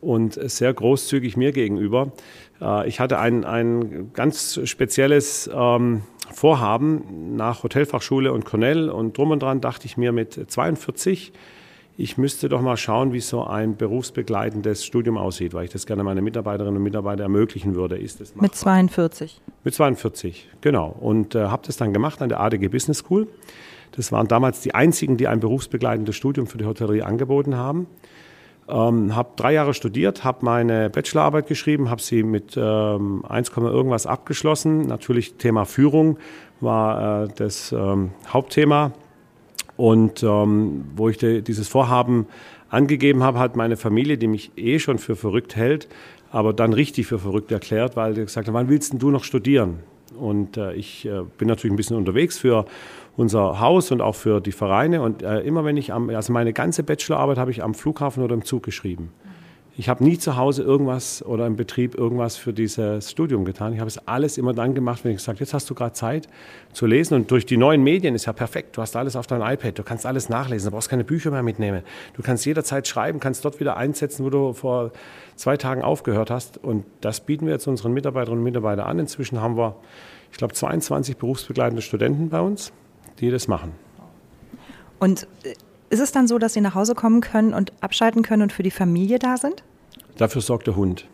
und 0.00 0.34
sehr 0.34 0.74
großzügig 0.74 1.36
mir 1.36 1.52
gegenüber. 1.52 2.12
Äh, 2.60 2.88
ich 2.88 3.00
hatte 3.00 3.18
ein, 3.18 3.44
ein 3.44 4.12
ganz 4.12 4.60
spezielles 4.64 5.48
ähm, 5.52 6.02
Vorhaben 6.32 7.36
nach 7.36 7.62
Hotelfachschule 7.62 8.32
und 8.32 8.44
Cornell 8.44 8.88
und 8.88 9.16
drum 9.16 9.30
und 9.30 9.42
dran 9.42 9.60
dachte 9.60 9.86
ich 9.86 9.96
mir 9.96 10.12
mit 10.12 10.50
42, 10.50 11.32
ich 11.96 12.16
müsste 12.16 12.48
doch 12.48 12.62
mal 12.62 12.76
schauen, 12.76 13.12
wie 13.12 13.20
so 13.20 13.44
ein 13.44 13.76
berufsbegleitendes 13.76 14.84
Studium 14.84 15.18
aussieht, 15.18 15.52
weil 15.52 15.64
ich 15.64 15.70
das 15.70 15.86
gerne 15.86 16.02
meine 16.02 16.22
Mitarbeiterinnen 16.22 16.76
und 16.76 16.82
Mitarbeiter 16.82 17.24
ermöglichen 17.24 17.74
würde. 17.74 17.98
Ist 17.98 18.20
das 18.20 18.34
mit 18.34 18.54
42? 18.54 19.40
Mit 19.64 19.74
42, 19.74 20.48
genau. 20.60 20.96
Und 21.00 21.34
äh, 21.34 21.46
habe 21.46 21.62
das 21.66 21.76
dann 21.76 21.92
gemacht 21.92 22.22
an 22.22 22.28
der 22.28 22.40
ADG 22.40 22.68
Business 22.68 22.98
School. 22.98 23.28
Das 23.92 24.10
waren 24.10 24.26
damals 24.26 24.62
die 24.62 24.74
einzigen, 24.74 25.18
die 25.18 25.28
ein 25.28 25.40
berufsbegleitendes 25.40 26.16
Studium 26.16 26.46
für 26.46 26.56
die 26.56 26.64
Hotellerie 26.64 27.02
angeboten 27.02 27.56
haben. 27.56 27.86
Ähm, 28.68 29.14
habe 29.14 29.30
drei 29.36 29.52
Jahre 29.52 29.74
studiert, 29.74 30.24
habe 30.24 30.44
meine 30.46 30.88
Bachelorarbeit 30.88 31.46
geschrieben, 31.46 31.90
habe 31.90 32.00
sie 32.00 32.22
mit 32.22 32.56
ähm, 32.56 33.22
1, 33.28 33.50
irgendwas 33.56 34.06
abgeschlossen. 34.06 34.82
Natürlich 34.82 35.34
Thema 35.34 35.66
Führung 35.66 36.16
war 36.60 37.24
äh, 37.24 37.28
das 37.36 37.72
ähm, 37.72 38.12
Hauptthema. 38.32 38.92
Und 39.82 40.22
ähm, 40.22 40.84
wo 40.94 41.08
ich 41.08 41.18
de, 41.18 41.40
dieses 41.42 41.66
Vorhaben 41.66 42.28
angegeben 42.68 43.24
habe, 43.24 43.40
hat 43.40 43.56
meine 43.56 43.76
Familie, 43.76 44.16
die 44.16 44.28
mich 44.28 44.52
eh 44.54 44.78
schon 44.78 44.98
für 44.98 45.16
verrückt 45.16 45.56
hält, 45.56 45.88
aber 46.30 46.52
dann 46.52 46.72
richtig 46.72 47.08
für 47.08 47.18
verrückt 47.18 47.50
erklärt, 47.50 47.96
weil 47.96 48.14
sie 48.14 48.20
gesagt 48.20 48.46
hat, 48.46 48.54
wann 48.54 48.68
willst 48.68 48.94
du 48.96 49.10
noch 49.10 49.24
studieren? 49.24 49.80
Und 50.16 50.56
äh, 50.56 50.74
ich 50.74 51.04
äh, 51.04 51.22
bin 51.36 51.48
natürlich 51.48 51.72
ein 51.72 51.76
bisschen 51.76 51.96
unterwegs 51.96 52.38
für 52.38 52.64
unser 53.16 53.58
Haus 53.58 53.90
und 53.90 54.00
auch 54.00 54.14
für 54.14 54.40
die 54.40 54.52
Vereine. 54.52 55.02
Und 55.02 55.24
äh, 55.24 55.40
immer 55.40 55.64
wenn 55.64 55.76
ich 55.76 55.92
am, 55.92 56.10
also 56.10 56.32
meine 56.32 56.52
ganze 56.52 56.84
Bachelorarbeit 56.84 57.38
habe 57.38 57.50
ich 57.50 57.64
am 57.64 57.74
Flughafen 57.74 58.22
oder 58.22 58.34
im 58.34 58.44
Zug 58.44 58.62
geschrieben. 58.62 59.10
Ich 59.76 59.88
habe 59.88 60.04
nie 60.04 60.18
zu 60.18 60.36
Hause 60.36 60.62
irgendwas 60.62 61.24
oder 61.24 61.46
im 61.46 61.56
Betrieb 61.56 61.94
irgendwas 61.94 62.36
für 62.36 62.52
dieses 62.52 63.10
Studium 63.10 63.46
getan. 63.46 63.72
Ich 63.72 63.80
habe 63.80 63.88
es 63.88 64.06
alles 64.06 64.36
immer 64.36 64.52
dann 64.52 64.74
gemacht, 64.74 65.02
wenn 65.04 65.12
ich 65.12 65.16
gesagt 65.18 65.40
jetzt 65.40 65.54
hast 65.54 65.70
du 65.70 65.74
gerade 65.74 65.94
Zeit 65.94 66.28
zu 66.72 66.84
lesen. 66.86 67.14
Und 67.14 67.30
durch 67.30 67.46
die 67.46 67.56
neuen 67.56 67.82
Medien 67.82 68.14
ist 68.14 68.26
ja 68.26 68.34
perfekt. 68.34 68.76
Du 68.76 68.82
hast 68.82 68.96
alles 68.96 69.16
auf 69.16 69.26
deinem 69.26 69.50
iPad, 69.50 69.78
du 69.78 69.82
kannst 69.82 70.04
alles 70.04 70.28
nachlesen, 70.28 70.70
du 70.70 70.72
brauchst 70.72 70.90
keine 70.90 71.04
Bücher 71.04 71.30
mehr 71.30 71.42
mitnehmen. 71.42 71.82
Du 72.14 72.22
kannst 72.22 72.44
jederzeit 72.44 72.86
schreiben, 72.86 73.18
kannst 73.18 73.44
dort 73.44 73.60
wieder 73.60 73.78
einsetzen, 73.78 74.26
wo 74.26 74.30
du 74.30 74.52
vor 74.52 74.92
zwei 75.36 75.56
Tagen 75.56 75.82
aufgehört 75.82 76.30
hast. 76.30 76.58
Und 76.58 76.84
das 77.00 77.20
bieten 77.20 77.46
wir 77.46 77.54
jetzt 77.54 77.66
unseren 77.66 77.92
Mitarbeiterinnen 77.94 78.40
und 78.40 78.44
Mitarbeitern 78.44 78.86
an. 78.86 78.98
Inzwischen 78.98 79.40
haben 79.40 79.56
wir, 79.56 79.76
ich 80.30 80.36
glaube, 80.36 80.52
22 80.52 81.16
berufsbegleitende 81.16 81.80
Studenten 81.80 82.28
bei 82.28 82.40
uns 82.40 82.72
die 83.22 83.30
das 83.30 83.48
machen. 83.48 83.72
Und 84.98 85.26
äh, 85.44 85.54
ist 85.92 86.00
es 86.00 86.10
dann 86.10 86.26
so, 86.26 86.38
dass 86.38 86.54
Sie 86.54 86.62
nach 86.62 86.74
Hause 86.74 86.94
kommen 86.94 87.20
können 87.20 87.52
und 87.52 87.72
abschalten 87.82 88.22
können 88.22 88.42
und 88.42 88.52
für 88.52 88.62
die 88.62 88.70
Familie 88.70 89.18
da 89.18 89.36
sind? 89.36 89.62
Dafür 90.16 90.40
sorgt 90.40 90.66
der 90.66 90.74
Hund. 90.74 91.06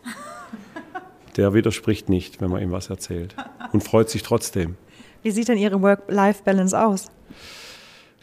Der 1.35 1.53
widerspricht 1.53 2.07
nicht, 2.07 2.39
wenn 2.39 2.49
man 2.49 2.61
ihm 2.61 2.71
was 2.71 2.89
erzählt 2.89 3.35
und 3.73 3.83
freut 3.83 4.09
sich 4.09 4.23
trotzdem. 4.23 4.75
Wie 5.21 5.31
sieht 5.31 5.49
denn 5.49 5.57
Ihre 5.57 5.81
Work-Life-Balance 5.81 6.79
aus? 6.79 7.07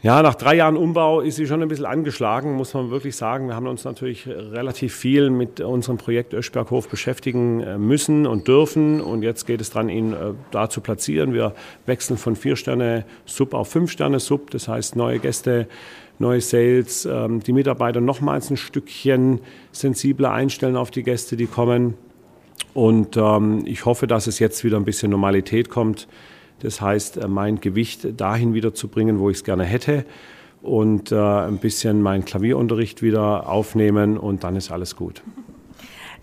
Ja, 0.03 0.23
nach 0.23 0.35
drei 0.35 0.57
Jahren 0.57 0.77
Umbau 0.77 1.21
ist 1.21 1.37
sie 1.37 1.47
schon 1.47 1.63
ein 1.63 1.69
bisschen 1.69 1.87
angeschlagen, 1.87 2.55
muss 2.55 2.75
man 2.75 2.91
wirklich 2.91 3.17
sagen. 3.17 3.49
Wir 3.49 3.55
haben 3.55 3.67
uns 3.67 3.85
natürlich 3.85 4.27
relativ 4.27 4.95
viel 4.95 5.31
mit 5.31 5.61
unserem 5.61 5.97
Projekt 5.97 6.35
Öschberghof 6.35 6.89
beschäftigen 6.89 7.61
äh, 7.61 7.79
müssen 7.79 8.27
und 8.27 8.47
dürfen. 8.47 9.01
Und 9.01 9.23
jetzt 9.23 9.47
geht 9.47 9.61
es 9.61 9.71
daran, 9.71 9.89
ihn 9.89 10.13
äh, 10.13 10.35
da 10.51 10.69
zu 10.69 10.83
platzieren. 10.83 11.33
Wir 11.33 11.55
wechseln 11.87 12.19
von 12.19 12.37
vier 12.37 12.57
Sterne 12.57 13.05
Sub 13.25 13.55
auf 13.55 13.69
fünf 13.69 13.91
Sterne 13.91 14.21
Sub. 14.21 14.51
Das 14.51 14.69
heißt, 14.69 14.97
neue 14.97 15.19
Gäste, 15.19 15.67
neue 16.19 16.41
Sales, 16.41 17.07
ähm, 17.07 17.41
die 17.41 17.53
Mitarbeiter 17.53 18.01
nochmals 18.01 18.51
ein 18.51 18.57
Stückchen 18.57 19.41
sensibler 19.73 20.33
einstellen 20.33 20.77
auf 20.77 20.91
die 20.91 21.03
Gäste, 21.03 21.37
die 21.37 21.47
kommen. 21.47 21.95
Und 22.75 23.17
ähm, 23.17 23.63
ich 23.67 23.85
hoffe, 23.85 24.07
dass 24.07 24.27
es 24.27 24.39
jetzt 24.39 24.65
wieder 24.65 24.77
ein 24.77 24.85
bisschen 24.85 25.11
Normalität 25.11 25.71
kommt 25.71 26.09
das 26.61 26.81
heißt, 26.81 27.19
äh, 27.19 27.29
mein 27.29 27.61
Gewicht 27.61 28.21
dahin 28.21 28.55
wieder 28.55 28.75
zu 28.75 28.89
bringen, 28.89 29.19
wo 29.19 29.31
ich 29.31 29.39
es 29.39 29.45
gerne 29.45 29.65
hätte 29.65 30.05
und 30.63 31.13
äh, 31.13 31.17
ein 31.17 31.59
bisschen 31.59 32.03
meinen 32.03 32.25
Klavierunterricht 32.25 33.03
wieder 33.03 33.49
aufnehmen 33.49 34.19
und 34.19 34.45
dann 34.45 34.57
ist 34.57 34.71
alles 34.71 34.97
gut. 34.97 35.23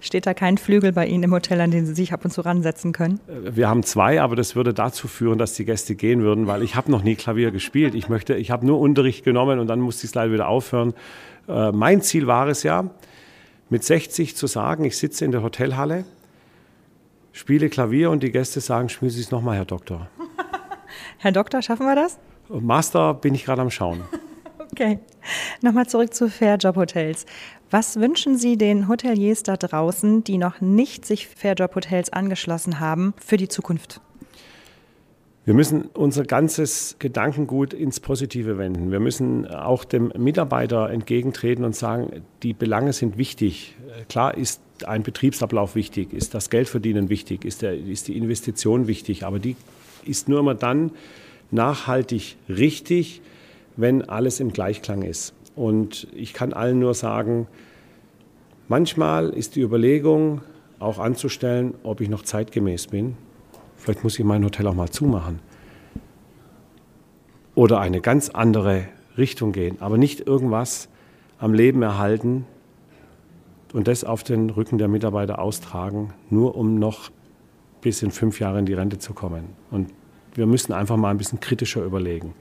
Steht 0.04 0.26
da 0.26 0.34
kein 0.34 0.58
Flügel 0.58 0.92
bei 0.92 1.08
Ihnen 1.08 1.24
im 1.24 1.32
Hotel, 1.32 1.62
an 1.62 1.72
den 1.72 1.86
Sie 1.86 1.94
sich 1.94 2.12
ab 2.12 2.26
und 2.26 2.32
zu 2.32 2.42
ransetzen 2.42 2.92
können? 2.92 3.22
Äh, 3.30 3.56
wir 3.56 3.70
haben 3.70 3.84
zwei, 3.84 4.22
aber 4.22 4.36
das 4.36 4.54
würde 4.54 4.74
dazu 4.74 5.08
führen, 5.08 5.38
dass 5.38 5.54
die 5.54 5.64
Gäste 5.64 5.96
gehen 5.96 6.24
würden, 6.24 6.46
weil 6.46 6.62
ich 6.62 6.76
habe 6.76 6.92
noch 6.92 7.04
nie 7.04 7.16
Klavier 7.16 7.52
gespielt. 7.52 7.96
Ich 7.96 8.10
möchte, 8.10 8.36
ich 8.36 8.52
habe 8.52 8.66
nur 8.66 8.82
Unterricht 8.82 9.24
genommen 9.24 9.60
und 9.60 9.68
dann 9.68 9.80
musste 9.80 10.02
ich 10.02 10.10
es 10.10 10.16
leider 10.16 10.34
wieder 10.34 10.50
aufhören. 10.50 10.94
Äh, 11.48 11.72
mein 11.72 12.02
Ziel 12.02 12.28
war 12.28 12.50
es 12.50 12.64
ja, 12.64 12.90
mit 13.70 13.86
60 13.86 14.36
zu 14.36 14.46
sagen, 14.46 14.84
ich 14.84 14.98
sitze 14.98 15.24
in 15.24 15.32
der 15.32 15.42
Hotelhalle, 15.42 16.04
spiele 17.32 17.70
Klavier 17.70 18.12
und 18.12 18.24
die 18.24 18.32
Gäste 18.32 18.60
sagen, 18.60 18.90
spielen 18.90 19.10
Sie 19.10 19.22
es 19.22 19.32
nochmal, 19.32 19.56
Herr 19.56 19.66
Doktor. 19.66 20.10
Herr 21.18 21.32
Doktor, 21.32 21.62
schaffen 21.62 21.86
wir 21.86 21.96
das? 21.96 22.20
Master 22.50 23.14
bin 23.14 23.34
ich 23.36 23.46
gerade 23.46 23.62
am 23.62 23.72
Schauen. 23.72 24.02
Okay. 24.74 24.98
Nochmal 25.62 25.86
zurück 25.86 26.16
zu 26.16 26.32
Fairjob 26.32 26.76
Hotels. 26.78 27.28
Was 27.70 28.00
wünschen 28.00 28.40
Sie 28.40 28.58
den 28.58 28.88
Hoteliers 28.88 29.44
da 29.44 29.56
draußen, 29.56 30.24
die 30.24 30.40
noch 30.40 30.62
nicht 30.62 31.06
sich 31.06 31.28
Fairjob 31.28 31.76
Hotels 31.76 32.12
angeschlossen 32.12 32.80
haben, 32.80 33.14
für 33.24 33.38
die 33.38 33.48
Zukunft? 33.48 34.02
Wir 35.46 35.54
müssen 35.54 35.90
unser 35.94 36.24
ganzes 36.24 36.96
Gedankengut 36.98 37.76
ins 37.76 38.00
Positive 38.00 38.58
wenden. 38.58 38.92
Wir 38.92 39.00
müssen 39.00 39.46
auch 39.46 39.84
dem 39.84 40.12
Mitarbeiter 40.18 40.90
entgegentreten 40.90 41.66
und 41.66 41.76
sagen, 41.76 42.24
die 42.42 42.54
Belange 42.54 42.94
sind 42.94 43.20
wichtig. 43.20 43.76
Klar 44.10 44.36
ist 44.36 44.60
ein 44.88 45.04
Betriebsablauf 45.04 45.76
wichtig, 45.76 46.14
ist 46.14 46.34
das 46.34 46.50
Geldverdienen 46.50 47.10
wichtig, 47.10 47.46
ist, 47.46 47.62
der, 47.62 47.78
ist 47.78 48.08
die 48.08 48.18
Investition 48.18 48.88
wichtig, 48.88 49.24
aber 49.24 49.38
die 49.38 49.56
ist 50.04 50.30
nur 50.30 50.40
immer 50.40 50.56
dann 50.56 50.90
nachhaltig 51.52 52.38
richtig, 52.50 53.22
wenn 53.76 54.08
alles 54.08 54.40
im 54.40 54.52
Gleichklang 54.54 55.02
ist. 55.02 55.34
Und 55.56 56.08
ich 56.14 56.34
kann 56.34 56.54
allen 56.54 56.80
nur 56.80 56.94
sagen, 56.94 57.48
manchmal 58.68 59.30
ist 59.30 59.56
die 59.56 59.62
Überlegung 59.62 60.42
auch 60.80 61.00
anzustellen, 61.00 61.76
ob 61.84 62.02
ich 62.02 62.10
noch 62.10 62.24
zeitgemäß 62.24 62.88
bin. 62.88 63.16
Vielleicht 63.78 64.04
muss 64.04 64.18
ich 64.18 64.26
mein 64.26 64.44
Hotel 64.44 64.68
auch 64.68 64.74
mal 64.74 64.90
zumachen. 64.90 65.40
Oder 67.56 67.80
eine 67.80 68.02
ganz 68.02 68.30
andere 68.30 68.86
Richtung 69.18 69.52
gehen, 69.52 69.78
aber 69.80 69.98
nicht 69.98 70.26
irgendwas 70.28 70.90
am 71.38 71.54
Leben 71.54 71.82
erhalten 71.82 72.46
und 73.74 73.88
das 73.88 74.04
auf 74.04 74.24
den 74.24 74.50
Rücken 74.50 74.78
der 74.78 74.88
Mitarbeiter 74.88 75.40
austragen, 75.40 76.14
nur 76.30 76.56
um 76.56 76.80
noch 76.80 77.12
bis 77.82 78.02
in 78.02 78.12
fünf 78.12 78.40
Jahre 78.40 78.60
in 78.60 78.66
die 78.66 78.74
Rente 78.74 78.98
zu 78.98 79.14
kommen. 79.14 79.50
Und 79.70 79.90
wir 80.34 80.46
müssen 80.46 80.74
einfach 80.74 80.98
mal 80.98 81.12
ein 81.12 81.18
bisschen 81.18 81.40
kritischer 81.40 81.84
überlegen. 81.84 82.34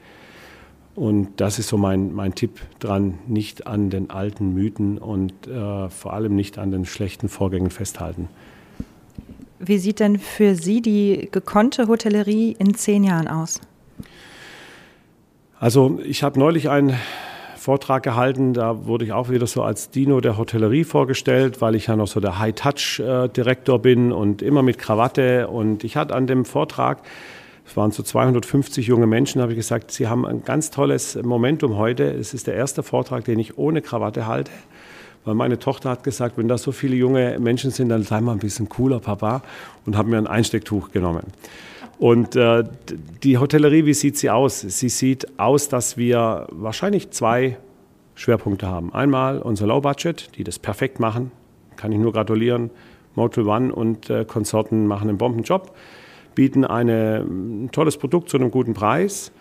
Und 0.95 1.41
das 1.41 1.59
ist 1.59 1.69
so 1.69 1.79
mein, 1.79 2.13
mein 2.13 2.35
Tipp 2.35 2.61
dran, 2.79 3.19
nicht 3.27 3.67
an 3.67 3.89
den 3.89 4.11
alten 4.11 4.53
Mythen 4.53 4.99
und 4.99 5.47
äh, 5.47 5.89
vor 5.89 6.13
allem 6.13 6.37
nicht 6.37 6.59
an 6.59 6.71
den 6.71 6.85
schlechten 6.85 7.29
Vorgängen 7.29 7.71
festhalten. 7.71 8.29
Wie 9.59 9.79
sieht 9.79 10.01
denn 10.01 10.19
für 10.19 10.55
Sie 10.55 10.83
die 10.83 11.29
gekonnte 11.31 11.89
Hotellerie 11.89 12.55
in 12.59 12.75
zehn 12.75 13.05
Jahren 13.05 13.29
aus? 13.29 13.61
Also 15.59 16.01
ich 16.05 16.25
habe 16.25 16.39
neulich 16.39 16.69
einen 16.69 16.97
Vortrag 17.57 18.03
gehalten, 18.03 18.53
da 18.55 18.87
wurde 18.87 19.05
ich 19.05 19.13
auch 19.13 19.31
wieder 19.31 19.47
so 19.47 19.63
als 19.63 19.91
Dino 19.91 20.21
der 20.21 20.37
Hotellerie 20.37 20.83
vorgestellt, 20.83 21.61
weil 21.61 21.77
ich 21.77 21.87
ja 21.87 21.95
noch 21.95 22.09
so 22.09 22.19
der 22.19 22.41
High-Touch-Direktor 22.41 23.79
bin 23.79 24.11
und 24.11 24.43
immer 24.43 24.65
mit 24.65 24.79
Krawatte. 24.79 25.47
Und 25.47 25.85
ich 25.85 25.97
hatte 25.97 26.17
an 26.17 26.27
dem 26.27 26.45
Vortrag, 26.45 27.03
es 27.65 27.77
waren 27.77 27.91
so 27.91 28.03
250 28.03 28.87
junge 28.87 29.07
Menschen, 29.07 29.41
habe 29.41 29.53
ich 29.53 29.57
gesagt, 29.57 29.93
sie 29.93 30.09
haben 30.09 30.27
ein 30.27 30.45
ganz 30.45 30.71
tolles 30.71 31.17
Momentum 31.23 31.77
heute. 31.77 32.05
Es 32.05 32.35
ist 32.35 32.47
der 32.47 32.55
erste 32.55 32.83
Vortrag, 32.83 33.25
den 33.25 33.39
ich 33.39 33.57
ohne 33.57 33.83
Krawatte 33.83 34.27
halte. 34.27 34.51
Weil 35.25 35.35
meine 35.35 35.59
Tochter 35.59 35.91
hat 35.91 36.03
gesagt, 36.03 36.37
wenn 36.37 36.49
da 36.49 36.59
so 36.59 36.73
viele 36.73 36.97
junge 36.97 37.39
Menschen 37.39 37.71
sind, 37.71 37.91
dann 37.91 38.03
sei 38.03 38.21
mal 38.21 38.33
ein 38.33 38.39
bisschen 38.39 38.69
cooler, 38.69 38.99
Papa. 38.99 39.43
Und 39.87 39.97
habe 39.97 40.11
mir 40.11 40.19
ein 40.19 40.27
Einstecktuch 40.27 40.91
genommen. 40.91 41.29
Und 41.99 42.35
äh, 42.35 42.65
die 43.23 43.39
Hotellerie, 43.39 43.87
wie 43.87 43.95
sieht 43.95 44.19
sie 44.19 44.29
aus? 44.29 44.61
Sie 44.61 44.89
sieht 44.89 45.39
aus, 45.39 45.69
dass 45.69 45.97
wir 45.97 46.49
wahrscheinlich 46.51 47.11
zwei 47.11 47.59
Schwerpunkte 48.17 48.67
haben. 48.67 48.93
Einmal 48.93 49.39
unser 49.39 49.69
Low 49.69 49.81
Budget, 49.81 50.31
die 50.37 50.43
das 50.43 50.59
perfekt 50.59 50.99
machen, 50.99 51.31
kann 51.77 51.93
ich 51.93 51.99
nur 51.99 52.13
gratulieren. 52.13 52.71
Motel 53.15 53.47
One 53.47 53.73
und 53.73 54.11
äh, 54.11 54.25
Konsorten 54.25 54.87
machen 54.87 55.09
einen 55.09 55.19
Bombenjob, 55.19 55.75
bieten 56.35 56.65
eine, 56.65 57.25
ein 57.27 57.71
tolles 57.73 57.97
Produkt 57.97 58.29
zu 58.29 58.37
einem 58.37 58.51
guten 58.51 58.75
Preis. 58.75 59.33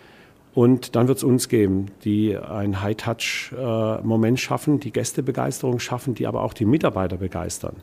Und 0.54 0.96
dann 0.96 1.08
wird 1.08 1.18
es 1.18 1.24
uns 1.24 1.48
geben, 1.48 1.86
die 2.04 2.36
ein 2.36 2.82
High-Touch-Moment 2.82 4.38
äh, 4.38 4.40
schaffen, 4.40 4.80
die 4.80 4.92
Gästebegeisterung 4.92 5.78
schaffen, 5.78 6.14
die 6.14 6.26
aber 6.26 6.42
auch 6.42 6.52
die 6.52 6.66
Mitarbeiter 6.66 7.16
begeistern. 7.16 7.76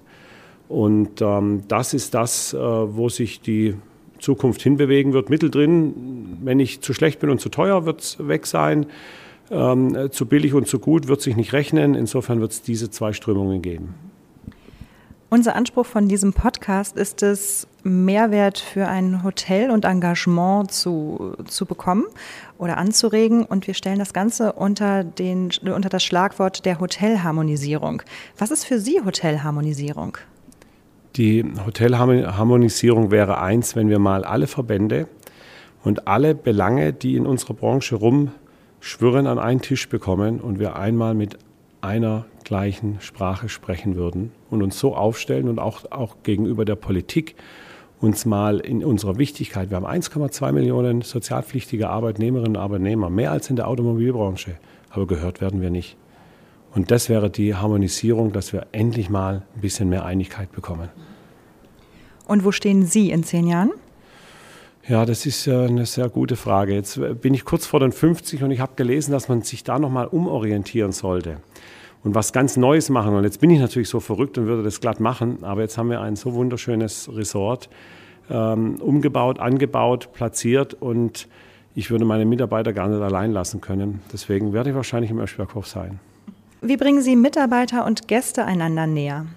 Und 0.68 1.20
ähm, 1.22 1.64
das 1.68 1.96
ist 1.96 2.14
das, 2.14 2.54
äh, 2.54 2.58
wo 2.60 3.10
sich 3.10 3.42
die 3.42 3.76
Zukunft 4.20 4.62
hinbewegen 4.62 5.14
wird. 5.14 5.32
Mitteldrin, 5.32 6.38
wenn 6.44 6.60
ich 6.60 6.82
zu 6.82 6.94
schlecht 6.94 7.20
bin 7.20 7.32
und 7.32 7.42
zu 7.42 7.50
teuer, 7.50 7.86
wird 7.86 8.02
es 8.02 8.28
weg 8.28 8.46
sein. 8.46 8.86
Ähm, 9.50 10.10
zu 10.12 10.28
billig 10.28 10.54
und 10.54 10.68
zu 10.68 10.78
gut 10.78 11.08
wird 11.08 11.22
sich 11.22 11.36
nicht 11.36 11.54
rechnen. 11.54 11.96
Insofern 11.96 12.40
wird 12.40 12.52
es 12.52 12.62
diese 12.62 12.92
zwei 12.92 13.14
Strömungen 13.14 13.64
geben. 13.64 13.96
Unser 15.32 15.56
Anspruch 15.56 15.86
von 15.86 16.08
diesem 16.08 16.34
Podcast 16.34 16.98
ist 16.98 17.22
es, 17.22 17.68
Mehrwert 17.84 18.58
für 18.58 18.88
ein 18.88 19.24
Hotel 19.24 19.70
und 19.70 19.86
Engagement 19.86 20.72
zu, 20.72 21.34
zu 21.46 21.68
bekommen 21.68 22.06
oder 22.58 22.78
anzuregen. 22.78 23.46
Und 23.46 23.68
wir 23.68 23.76
stellen 23.76 24.00
das 24.00 24.12
Ganze 24.12 24.54
unter, 24.54 25.04
den, 25.04 25.52
unter 25.64 25.90
das 25.90 26.04
Schlagwort 26.04 26.66
der 26.66 26.80
Hotelharmonisierung. 26.80 28.02
Was 28.40 28.50
ist 28.50 28.66
für 28.66 28.80
Sie 28.80 29.02
Hotelharmonisierung? 29.06 30.18
Die 31.16 31.46
Hotelharmonisierung 31.64 33.12
wäre 33.12 33.40
eins, 33.40 33.76
wenn 33.76 33.88
wir 33.88 34.00
mal 34.00 34.24
alle 34.24 34.48
Verbände 34.48 35.08
und 35.84 36.08
alle 36.08 36.34
Belange, 36.34 36.92
die 36.92 37.16
in 37.16 37.28
unserer 37.28 37.54
Branche 37.54 37.96
rumschwirren, 37.96 39.28
an 39.28 39.38
einen 39.38 39.62
Tisch 39.62 39.90
bekommen 39.90 40.42
und 40.42 40.60
wir 40.60 40.76
einmal 40.76 41.14
mit 41.14 41.38
einer 41.82 42.26
gleichen 42.44 43.00
Sprache 43.00 43.50
sprechen 43.50 43.96
würden 43.96 44.32
und 44.50 44.64
uns 44.64 44.80
so 44.80 44.96
aufstellen 44.96 45.48
und 45.48 45.60
auch, 45.60 45.90
auch 45.92 46.18
gegenüber 46.24 46.66
der 46.66 46.76
Politik 46.76 47.36
uns 48.02 48.26
mal 48.26 48.60
in 48.60 48.84
unserer 48.84 49.18
Wichtigkeit, 49.18 49.70
wir 49.70 49.78
haben 49.78 49.86
1,2 49.86 50.52
Millionen 50.52 51.02
sozialpflichtige 51.02 51.90
Arbeitnehmerinnen 51.90 52.56
und 52.56 52.62
Arbeitnehmer, 52.62 53.10
mehr 53.10 53.32
als 53.32 53.50
in 53.50 53.58
der 53.58 53.68
Automobilbranche, 53.68 54.58
aber 54.90 55.06
gehört 55.06 55.42
werden 55.42 55.62
wir 55.62 55.70
nicht. 55.70 55.98
Und 56.74 56.92
das 56.92 57.10
wäre 57.10 57.30
die 57.30 57.56
Harmonisierung, 57.56 58.32
dass 58.32 58.54
wir 58.54 58.68
endlich 58.72 59.10
mal 59.10 59.44
ein 59.56 59.62
bisschen 59.62 59.90
mehr 59.90 60.06
Einigkeit 60.06 60.52
bekommen. 60.52 60.90
Und 62.28 62.46
wo 62.46 62.52
stehen 62.52 62.86
Sie 62.86 63.10
in 63.12 63.24
zehn 63.24 63.48
Jahren? 63.48 63.72
Ja, 64.90 65.06
das 65.06 65.28
ist 65.28 65.48
eine 65.48 65.86
sehr 65.86 66.10
gute 66.10 66.36
Frage. 66.36 66.74
Jetzt 66.74 67.00
bin 67.22 67.36
ich 67.36 67.46
kurz 67.46 67.68
vor 67.68 67.80
den 67.80 67.92
50 67.92 68.42
und 68.42 68.50
ich 68.50 68.60
habe 68.60 68.72
gelesen, 68.76 69.12
dass 69.12 69.30
man 69.30 69.44
sich 69.44 69.64
da 69.64 69.78
nochmal 69.78 70.08
umorientieren 70.08 70.94
sollte 70.94 71.38
und 72.04 72.16
was 72.16 72.34
ganz 72.34 72.58
Neues 72.58 72.90
machen. 72.90 73.14
Und 73.14 73.24
jetzt 73.24 73.40
bin 73.40 73.52
ich 73.52 73.60
natürlich 73.60 73.88
so 73.88 74.00
verrückt 74.00 74.40
und 74.40 74.48
würde 74.48 74.64
das 74.64 74.82
glatt 74.82 75.00
machen, 75.00 75.44
aber 75.44 75.62
jetzt 75.62 75.78
haben 75.78 75.92
wir 75.92 76.02
ein 76.02 76.16
so 76.16 76.34
wunderschönes 76.34 77.08
Resort 77.16 77.70
ähm, 78.32 78.78
umgebaut, 78.82 79.40
angebaut, 79.40 80.10
platziert 80.12 80.74
und 80.74 81.28
ich 81.76 81.92
würde 81.92 82.06
meine 82.06 82.26
Mitarbeiter 82.26 82.74
gar 82.74 82.88
nicht 82.88 83.00
allein 83.00 83.32
lassen 83.32 83.62
können. 83.62 84.02
Deswegen 84.12 84.54
werde 84.54 84.72
ich 84.72 84.76
wahrscheinlich 84.76 85.12
im 85.12 85.20
Öschberghof 85.20 85.68
sein. 85.68 86.00
Wie 86.62 86.78
bringen 86.78 87.04
Sie 87.04 87.16
Mitarbeiter 87.16 87.86
und 87.86 88.08
Gäste 88.08 88.44
einander 88.44 88.88
näher? 88.88 89.28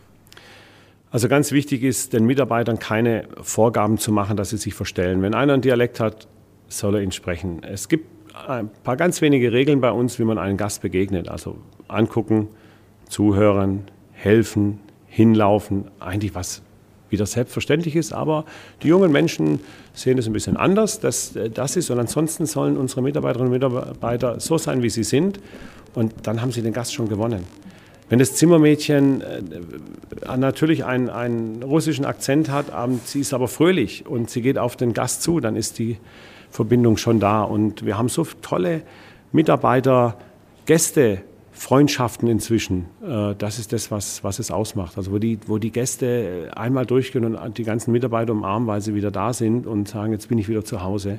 Also 1.12 1.28
ganz 1.28 1.52
wichtig 1.52 1.82
ist, 1.82 2.14
den 2.14 2.24
Mitarbeitern 2.24 2.78
keine 2.78 3.28
Vorgaben 3.42 3.98
zu 3.98 4.12
machen, 4.12 4.38
dass 4.38 4.48
sie 4.48 4.56
sich 4.56 4.72
verstellen. 4.72 5.20
Wenn 5.20 5.34
einer 5.34 5.52
einen 5.52 5.62
Dialekt 5.62 6.00
hat, 6.00 6.26
soll 6.68 6.94
er 6.94 7.02
ihn 7.02 7.12
sprechen. 7.12 7.62
Es 7.62 7.90
gibt 7.90 8.06
ein 8.48 8.70
paar 8.82 8.96
ganz 8.96 9.20
wenige 9.20 9.52
Regeln 9.52 9.82
bei 9.82 9.92
uns, 9.92 10.18
wie 10.18 10.24
man 10.24 10.38
einem 10.38 10.56
Gast 10.56 10.80
begegnet. 10.80 11.28
Also 11.28 11.58
angucken, 11.86 12.48
zuhören, 13.10 13.84
helfen, 14.12 14.80
hinlaufen, 15.06 15.90
eigentlich 16.00 16.34
was 16.34 16.62
wieder 17.10 17.26
selbstverständlich 17.26 17.94
ist, 17.94 18.14
aber 18.14 18.46
die 18.82 18.88
jungen 18.88 19.12
Menschen 19.12 19.60
sehen 19.92 20.16
es 20.16 20.26
ein 20.26 20.32
bisschen 20.32 20.56
anders, 20.56 20.98
dass 20.98 21.34
das 21.52 21.76
ist 21.76 21.90
und 21.90 21.98
ansonsten 21.98 22.46
sollen 22.46 22.78
unsere 22.78 23.02
Mitarbeiterinnen 23.02 23.52
und 23.52 23.58
Mitarbeiter 23.58 24.40
so 24.40 24.56
sein, 24.56 24.82
wie 24.82 24.88
sie 24.88 25.04
sind 25.04 25.38
und 25.92 26.14
dann 26.22 26.40
haben 26.40 26.52
sie 26.52 26.62
den 26.62 26.72
Gast 26.72 26.94
schon 26.94 27.10
gewonnen. 27.10 27.44
Wenn 28.12 28.18
das 28.18 28.34
Zimmermädchen 28.34 29.22
äh, 29.22 30.36
natürlich 30.36 30.84
einen, 30.84 31.08
einen 31.08 31.62
russischen 31.62 32.04
Akzent 32.04 32.50
hat, 32.50 32.66
sie 33.06 33.20
ist 33.20 33.32
aber 33.32 33.48
fröhlich 33.48 34.04
und 34.06 34.28
sie 34.28 34.42
geht 34.42 34.58
auf 34.58 34.76
den 34.76 34.92
Gast 34.92 35.22
zu, 35.22 35.40
dann 35.40 35.56
ist 35.56 35.78
die 35.78 35.96
Verbindung 36.50 36.98
schon 36.98 37.20
da. 37.20 37.42
Und 37.42 37.86
wir 37.86 37.96
haben 37.96 38.10
so 38.10 38.26
tolle 38.42 38.82
Mitarbeiter, 39.32 40.18
Gäste, 40.66 41.22
Freundschaften 41.52 42.28
inzwischen. 42.28 42.84
Äh, 43.02 43.34
das 43.38 43.58
ist 43.58 43.72
das, 43.72 43.90
was, 43.90 44.22
was 44.22 44.38
es 44.40 44.50
ausmacht. 44.50 44.98
Also 44.98 45.10
wo 45.10 45.18
die, 45.18 45.38
wo 45.46 45.56
die 45.56 45.72
Gäste 45.72 46.50
einmal 46.54 46.84
durchgehen 46.84 47.34
und 47.34 47.56
die 47.56 47.64
ganzen 47.64 47.92
Mitarbeiter 47.92 48.32
umarmen, 48.32 48.68
weil 48.68 48.82
sie 48.82 48.94
wieder 48.94 49.10
da 49.10 49.32
sind 49.32 49.66
und 49.66 49.88
sagen, 49.88 50.12
jetzt 50.12 50.28
bin 50.28 50.36
ich 50.36 50.50
wieder 50.50 50.66
zu 50.66 50.82
Hause. 50.82 51.18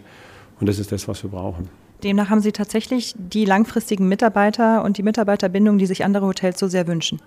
Und 0.59 0.69
das 0.69 0.77
ist 0.77 0.91
das, 0.91 1.07
was 1.07 1.23
wir 1.23 1.31
brauchen. 1.31 1.69
Demnach 2.03 2.29
haben 2.29 2.41
Sie 2.41 2.51
tatsächlich 2.51 3.13
die 3.17 3.45
langfristigen 3.45 4.07
Mitarbeiter 4.07 4.83
und 4.83 4.97
die 4.97 5.03
Mitarbeiterbindung, 5.03 5.77
die 5.77 5.85
sich 5.85 6.03
andere 6.03 6.27
Hotels 6.27 6.59
so 6.59 6.67
sehr 6.67 6.87
wünschen. 6.87 7.19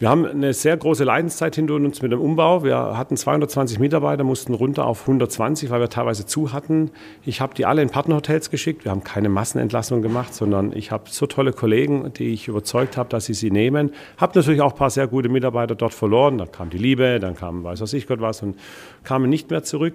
Wir 0.00 0.08
haben 0.08 0.26
eine 0.26 0.52
sehr 0.52 0.76
große 0.76 1.04
Leidenszeit 1.04 1.54
hinter 1.54 1.74
uns 1.74 2.02
mit 2.02 2.10
dem 2.10 2.20
Umbau. 2.20 2.64
Wir 2.64 2.76
hatten 2.98 3.16
220 3.16 3.78
Mitarbeiter, 3.78 4.24
mussten 4.24 4.52
runter 4.52 4.86
auf 4.86 5.02
120, 5.02 5.70
weil 5.70 5.78
wir 5.78 5.88
teilweise 5.88 6.26
zu 6.26 6.52
hatten. 6.52 6.90
Ich 7.24 7.40
habe 7.40 7.54
die 7.54 7.64
alle 7.64 7.80
in 7.80 7.90
Partnerhotels 7.90 8.50
geschickt. 8.50 8.84
Wir 8.84 8.90
haben 8.90 9.04
keine 9.04 9.28
Massenentlassung 9.28 10.02
gemacht, 10.02 10.34
sondern 10.34 10.72
ich 10.72 10.90
habe 10.90 11.04
so 11.10 11.26
tolle 11.26 11.52
Kollegen, 11.52 12.12
die 12.12 12.32
ich 12.32 12.48
überzeugt 12.48 12.96
habe, 12.96 13.08
dass 13.08 13.26
sie 13.26 13.34
sie 13.34 13.52
nehmen. 13.52 13.92
Habe 14.16 14.36
natürlich 14.36 14.62
auch 14.62 14.72
ein 14.72 14.78
paar 14.78 14.90
sehr 14.90 15.06
gute 15.06 15.28
Mitarbeiter 15.28 15.76
dort 15.76 15.94
verloren. 15.94 16.38
Dann 16.38 16.50
kam 16.50 16.70
die 16.70 16.78
Liebe, 16.78 17.20
dann 17.20 17.36
kam 17.36 17.62
weiß 17.62 17.80
was 17.80 17.92
ich 17.92 18.08
Gott 18.08 18.20
was 18.20 18.42
und 18.42 18.58
kamen 19.04 19.30
nicht 19.30 19.50
mehr 19.50 19.62
zurück. 19.62 19.94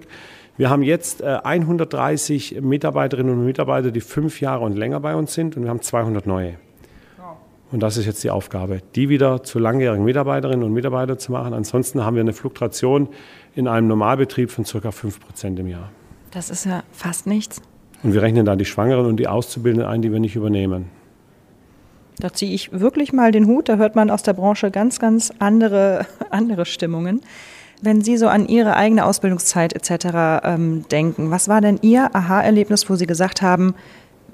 Wir 0.60 0.68
haben 0.68 0.82
jetzt 0.82 1.24
130 1.24 2.56
äh, 2.56 2.60
Mitarbeiterinnen 2.60 3.32
und 3.32 3.46
Mitarbeiter, 3.46 3.90
die 3.90 4.02
fünf 4.02 4.42
Jahre 4.42 4.66
und 4.66 4.76
länger 4.76 5.00
bei 5.00 5.16
uns 5.16 5.32
sind 5.32 5.56
und 5.56 5.62
wir 5.62 5.70
haben 5.70 5.80
200 5.80 6.26
neue. 6.26 6.56
Und 7.72 7.82
das 7.82 7.96
ist 7.96 8.04
jetzt 8.04 8.22
die 8.24 8.28
Aufgabe, 8.28 8.82
die 8.94 9.08
wieder 9.08 9.42
zu 9.42 9.58
langjährigen 9.58 10.04
Mitarbeiterinnen 10.04 10.62
und 10.62 10.74
Mitarbeitern 10.74 11.18
zu 11.18 11.32
machen. 11.32 11.54
Ansonsten 11.54 12.04
haben 12.04 12.14
wir 12.14 12.20
eine 12.20 12.34
Fluktuation 12.34 13.08
in 13.54 13.68
einem 13.68 13.88
Normalbetrieb 13.88 14.50
von 14.50 14.64
ca. 14.64 14.90
5 14.90 15.20
Prozent 15.20 15.58
im 15.58 15.66
Jahr. 15.66 15.92
Das 16.30 16.50
ist 16.50 16.66
ja 16.66 16.82
fast 16.92 17.26
nichts. 17.26 17.62
Und 18.02 18.12
wir 18.12 18.20
rechnen 18.20 18.44
da 18.44 18.54
die 18.54 18.66
Schwangeren 18.66 19.06
und 19.06 19.16
die 19.16 19.28
Auszubildenden 19.28 19.88
ein, 19.88 20.02
die 20.02 20.12
wir 20.12 20.20
nicht 20.20 20.36
übernehmen. 20.36 20.90
Da 22.18 22.34
ziehe 22.34 22.52
ich 22.52 22.70
wirklich 22.78 23.14
mal 23.14 23.32
den 23.32 23.46
Hut. 23.46 23.70
Da 23.70 23.76
hört 23.76 23.96
man 23.96 24.10
aus 24.10 24.24
der 24.24 24.34
Branche 24.34 24.70
ganz, 24.70 24.98
ganz 24.98 25.32
andere, 25.38 26.04
andere 26.30 26.66
Stimmungen. 26.66 27.22
Wenn 27.82 28.02
Sie 28.02 28.16
so 28.16 28.28
an 28.28 28.46
Ihre 28.46 28.76
eigene 28.76 29.04
Ausbildungszeit 29.04 29.72
etc. 29.72 30.44
Ähm, 30.44 30.84
denken, 30.90 31.30
was 31.30 31.48
war 31.48 31.60
denn 31.60 31.78
Ihr 31.82 32.14
Aha-Erlebnis, 32.14 32.88
wo 32.90 32.96
Sie 32.96 33.06
gesagt 33.06 33.42
haben, 33.42 33.74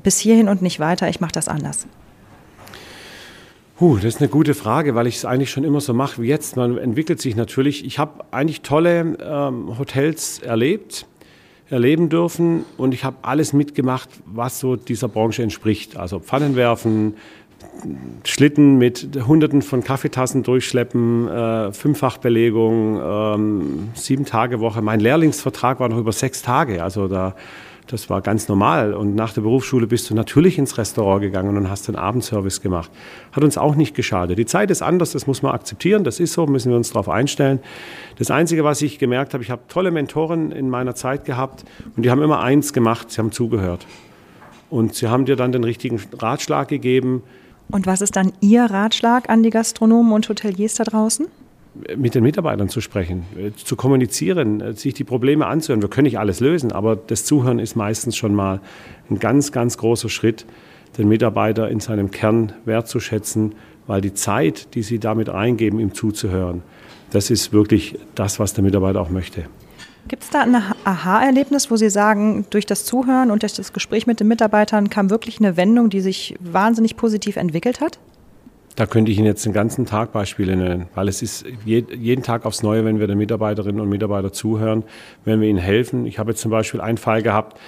bis 0.03 0.19
hierhin 0.19 0.49
und 0.49 0.63
nicht 0.63 0.81
weiter, 0.81 1.09
ich 1.09 1.21
mache 1.21 1.33
das 1.33 1.49
anders? 1.49 1.87
Huh, 3.79 3.97
das 3.97 4.07
ist 4.07 4.21
eine 4.23 4.31
gute 4.31 4.55
Frage, 4.55 4.95
weil 4.95 5.07
ich 5.07 5.17
es 5.17 5.27
eigentlich 5.27 5.51
schon 5.51 5.63
immer 5.63 5.83
so 5.83 5.93
mache 5.93 6.23
wie 6.23 6.29
jetzt. 6.29 6.57
Man 6.57 6.79
entwickelt 6.79 7.21
sich 7.21 7.37
natürlich. 7.37 7.85
Ich 7.85 7.99
habe 7.99 8.25
eigentlich 8.31 8.63
tolle 8.63 9.19
ähm, 9.21 9.79
Hotels 9.79 10.39
erlebt, 10.39 11.07
erleben 11.69 12.09
dürfen 12.09 12.65
und 12.79 12.95
ich 12.95 13.05
habe 13.05 13.17
alles 13.21 13.53
mitgemacht, 13.53 14.09
was 14.25 14.61
so 14.61 14.77
dieser 14.77 15.09
Branche 15.09 15.43
entspricht. 15.43 15.99
Also 15.99 16.21
Pfannenwerfen, 16.21 17.17
Schlitten 18.25 18.79
mit 18.79 19.09
Hunderten 19.27 19.63
von 19.63 19.83
Kaffeetassen 19.83 20.43
durchschleppen, 20.43 21.29
äh, 21.29 21.73
Fünffachbelegung, 21.73 23.01
ähm, 23.03 23.89
sieben 23.95 24.25
Tage 24.25 24.61
Woche. 24.61 24.83
Mein 24.83 25.01
Lehrlingsvertrag 25.01 25.81
war 25.81 25.89
noch 25.89 25.99
über 25.99 26.13
sechs 26.13 26.43
Tage. 26.43 26.83
Also 26.83 27.09
da, 27.09 27.35
das 27.87 28.11
war 28.11 28.21
ganz 28.21 28.49
normal. 28.49 28.95
Und 28.95 29.15
nach 29.15 29.33
der 29.33 29.43
Berufsschule 29.43 29.87
bist 29.87 30.11
du 30.11 30.15
natürlich 30.15 30.59
ins 30.59 30.77
Restaurant 30.77 31.21
gegangen 31.21 31.57
und 31.57 31.71
hast 31.71 31.89
den 31.89 31.97
Abendservice 31.97 32.61
gemacht. 32.61 32.91
Hat 33.33 33.45
uns 33.45 33.57
auch 33.57 33.77
nicht 33.77 33.95
geschadet. 33.95 34.39
Die 34.39 34.47
Zeit 34.47 34.71
ist 34.71 34.83
anders, 34.83 35.13
das 35.13 35.27
muss 35.27 35.43
man 35.43 35.53
akzeptieren. 35.53 36.03
Das 36.03 36.19
ist 36.19 36.33
so, 36.33 36.47
müssen 36.47 36.71
wir 36.71 36.77
uns 36.77 36.91
darauf 36.91 37.09
einstellen. 37.09 37.61
Das 38.19 38.31
Einzige, 38.31 38.65
was 38.65 38.83
ich 38.83 38.99
gemerkt 38.99 39.35
habe, 39.35 39.45
ich 39.45 39.51
habe 39.51 39.63
tolle 39.69 39.91
Mentoren 39.91 40.51
in 40.51 40.69
meiner 40.69 40.95
Zeit 40.95 41.25
gehabt 41.25 41.65
und 41.97 42.03
die 42.03 42.11
haben 42.11 42.23
immer 42.23 42.41
eins 42.41 42.73
gemacht, 42.73 43.11
sie 43.11 43.19
haben 43.19 43.33
zugehört. 43.33 43.87
Und 44.69 44.95
sie 44.95 45.07
haben 45.07 45.27
dir 45.27 45.37
dann 45.37 45.53
den 45.53 45.63
richtigen 45.63 46.01
Ratschlag 46.19 46.67
gegeben. 46.69 47.23
Und 47.69 47.87
was 47.87 48.01
ist 48.01 48.17
dann 48.17 48.33
Ihr 48.41 48.65
Ratschlag 48.65 49.29
an 49.29 49.43
die 49.43 49.51
Gastronomen 49.51 50.13
und 50.13 50.29
Hoteliers 50.29 50.75
da 50.75 50.85
draußen? 50.85 51.27
mit 51.97 52.15
den 52.15 52.23
Mitarbeitern 52.23 52.69
zu 52.69 52.81
sprechen, 52.81 53.25
äh, 53.37 53.53
zu 53.53 53.77
kommunizieren, 53.77 54.61
äh, 54.61 54.73
sich 54.73 54.95
die 54.95 55.05
Probleme 55.05 55.47
anzuhören. 55.47 55.83
Wir 55.83 55.91
können 55.91 56.07
nicht 56.07 56.19
alles 56.19 56.41
lösen, 56.41 56.73
aber 56.73 56.97
das 56.97 57.25
Zuhören 57.25 57.59
ist 57.59 57.77
meistens 57.77 58.17
schon 58.17 58.35
mal 58.35 58.61
ein 59.11 59.19
ganz, 59.19 59.53
ganz 59.53 59.77
großer 59.79 60.09
Schritt, 60.09 60.47
den 60.99 61.09
Mitarbeiter 61.09 61.69
in 61.69 61.81
seinem 61.81 62.11
Kern 62.11 62.53
wertzuschätzen, 62.65 63.55
weil 63.87 64.01
die 64.01 64.15
Zeit, 64.15 64.75
die 64.75 64.83
sie 64.83 64.99
damit 64.99 65.29
reingeben, 65.29 65.79
ihm 65.79 65.95
zuzuhören, 65.95 66.63
das 67.11 67.31
ist 67.31 67.53
wirklich 67.53 67.99
das, 68.15 68.41
was 68.41 68.55
der 68.55 68.65
Mitarbeiter 68.65 69.01
auch 69.01 69.11
möchte. 69.11 69.45
Gibt 70.09 70.23
es 70.23 70.31
da 70.31 70.43
ein 70.43 70.55
Aha-Erlebnis, 70.85 71.71
wo 71.71 71.77
Sie 71.77 71.91
sagen, 71.91 72.47
durch 72.51 72.65
das 72.65 72.85
Zuhören 72.85 73.31
und 73.31 73.43
durch 73.43 73.55
das 73.55 73.73
Gespräch 73.73 74.07
mit 74.07 74.21
den 74.21 74.29
Mitarbeitern 74.29 74.89
kam 74.89 75.11
wirklich 75.11 75.41
eine 75.41 75.57
Wendung, 75.57 75.91
die 75.91 76.01
sich 76.01 76.37
wahnsinnig 76.41 76.97
positiv 76.97 77.37
entwickelt 77.37 77.81
hat? 77.81 77.99
Da 78.77 78.87
könnte 78.87 79.11
ich 79.11 79.19
Ihnen 79.19 79.27
jetzt 79.27 79.45
den 79.45 79.53
ganzen 79.53 79.87
Tag 79.87 80.13
Beispiele 80.13 80.55
nennen, 80.55 80.87
weil 80.95 81.09
es 81.09 81.23
ist 81.23 81.45
jeden 81.65 82.23
Tag 82.23 82.45
aufs 82.45 82.63
Neue, 82.63 82.85
wenn 82.85 83.01
wir 83.01 83.07
den 83.07 83.19
Mitarbeiterinnen 83.19 83.81
und 83.81 83.89
Mitarbeitern 83.89 84.33
zuhören, 84.33 84.85
wenn 85.25 85.41
wir 85.41 85.49
ihnen 85.49 85.59
helfen. 85.59 86.05
Ich 86.07 86.19
habe 86.19 86.33
jetzt 86.33 86.43
zum 86.43 86.51
Beispiel 86.51 86.81
einen 86.81 86.99
Fall 86.99 87.23
gehabt, 87.23 87.59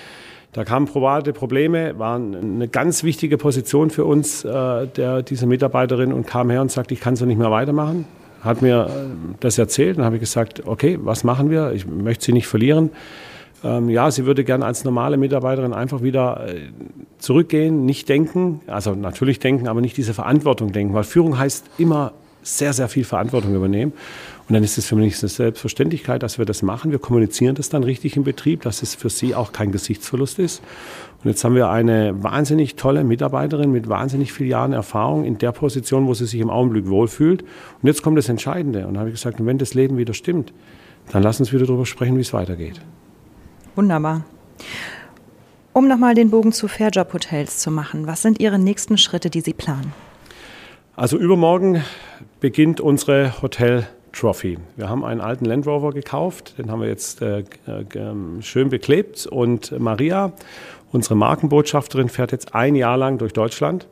da 0.52 0.64
kamen 0.64 0.86
private 0.86 1.32
Probleme, 1.32 1.98
waren 1.98 2.34
eine 2.34 2.68
ganz 2.68 3.04
wichtige 3.04 3.36
Position 3.36 3.90
für 3.90 4.04
uns, 4.04 4.44
äh, 4.44 4.86
der, 4.86 5.22
diese 5.22 5.46
Mitarbeiterin, 5.46 6.12
und 6.12 6.26
kam 6.26 6.50
her 6.50 6.62
und 6.62 6.70
sagte, 6.70 6.94
ich 6.94 7.00
kann 7.00 7.16
so 7.16 7.26
nicht 7.26 7.38
mehr 7.38 7.50
weitermachen. 7.50 8.06
Hat 8.40 8.62
mir 8.62 8.86
äh, 8.88 9.36
das 9.40 9.58
erzählt 9.58 9.98
und 9.98 10.04
habe 10.04 10.16
ich 10.16 10.20
gesagt, 10.20 10.66
okay, 10.66 10.98
was 11.00 11.24
machen 11.24 11.50
wir? 11.50 11.72
Ich 11.72 11.86
möchte 11.86 12.26
sie 12.26 12.32
nicht 12.32 12.46
verlieren 12.46 12.90
ähm, 13.64 13.88
ja, 13.88 14.10
sie 14.10 14.24
würde 14.24 14.44
gerne 14.44 14.64
als 14.64 14.84
normale 14.84 15.16
Mitarbeiterin 15.16 15.72
einfach 15.72 16.02
wieder 16.02 16.46
äh, 16.46 16.60
zurückgehen, 17.18 17.84
nicht 17.84 18.08
denken, 18.08 18.60
also 18.66 18.94
natürlich 18.94 19.40
denken, 19.40 19.66
aber 19.66 19.80
nicht 19.80 19.96
diese 19.96 20.14
Verantwortung 20.14 20.72
denken, 20.72 20.94
weil 20.94 21.04
Führung 21.04 21.38
heißt 21.38 21.66
immer 21.78 22.12
sehr, 22.56 22.72
sehr 22.72 22.88
viel 22.88 23.04
Verantwortung 23.04 23.54
übernehmen. 23.54 23.92
Und 24.48 24.54
dann 24.54 24.64
ist 24.64 24.78
es 24.78 24.86
für 24.86 24.96
mich 24.96 25.20
eine 25.20 25.28
Selbstverständlichkeit, 25.28 26.22
dass 26.22 26.38
wir 26.38 26.46
das 26.46 26.62
machen. 26.62 26.90
Wir 26.90 26.98
kommunizieren 26.98 27.54
das 27.54 27.68
dann 27.68 27.84
richtig 27.84 28.16
im 28.16 28.24
Betrieb, 28.24 28.62
dass 28.62 28.82
es 28.82 28.94
für 28.94 29.10
sie 29.10 29.34
auch 29.34 29.52
kein 29.52 29.72
Gesichtsverlust 29.72 30.38
ist. 30.38 30.62
Und 31.22 31.30
jetzt 31.30 31.44
haben 31.44 31.54
wir 31.54 31.68
eine 31.68 32.22
wahnsinnig 32.22 32.76
tolle 32.76 33.04
Mitarbeiterin 33.04 33.70
mit 33.70 33.88
wahnsinnig 33.88 34.32
vielen 34.32 34.48
Jahren 34.48 34.72
Erfahrung 34.72 35.24
in 35.24 35.36
der 35.36 35.52
Position, 35.52 36.06
wo 36.06 36.14
sie 36.14 36.26
sich 36.26 36.40
im 36.40 36.48
Augenblick 36.48 36.88
wohlfühlt. 36.88 37.42
Und 37.42 37.86
jetzt 37.86 38.02
kommt 38.02 38.16
das 38.16 38.30
Entscheidende. 38.30 38.86
Und 38.86 38.94
da 38.94 39.00
habe 39.00 39.10
ich 39.10 39.16
gesagt, 39.16 39.44
wenn 39.44 39.58
das 39.58 39.74
Leben 39.74 39.98
wieder 39.98 40.14
stimmt, 40.14 40.54
dann 41.12 41.22
lass 41.22 41.40
uns 41.40 41.52
wieder 41.52 41.66
darüber 41.66 41.86
sprechen, 41.86 42.16
wie 42.16 42.22
es 42.22 42.32
weitergeht. 42.32 42.80
Wunderbar. 43.76 44.24
Um 45.74 45.86
nochmal 45.86 46.14
den 46.14 46.30
Bogen 46.30 46.52
zu 46.52 46.68
Fairjob 46.68 47.12
Hotels 47.12 47.58
zu 47.58 47.70
machen, 47.70 48.06
was 48.06 48.22
sind 48.22 48.40
Ihre 48.40 48.58
nächsten 48.58 48.96
Schritte, 48.98 49.30
die 49.30 49.42
Sie 49.42 49.52
planen? 49.52 49.92
Also 50.98 51.16
übermorgen 51.16 51.84
beginnt 52.40 52.80
unsere 52.80 53.40
Hotel 53.40 53.86
Trophy. 54.10 54.58
Wir 54.74 54.88
haben 54.88 55.04
einen 55.04 55.20
alten 55.20 55.44
Land 55.44 55.64
Rover 55.64 55.92
gekauft, 55.92 56.58
den 56.58 56.72
haben 56.72 56.80
wir 56.80 56.88
jetzt 56.88 57.22
äh, 57.22 57.44
äh, 57.68 58.42
schön 58.42 58.68
beklebt 58.68 59.24
und 59.24 59.78
Maria, 59.78 60.32
unsere 60.90 61.14
Markenbotschafterin, 61.14 62.08
fährt 62.08 62.32
jetzt 62.32 62.52
ein 62.56 62.74
Jahr 62.74 62.96
lang 62.96 63.16
durch 63.18 63.32
Deutschland 63.32 63.86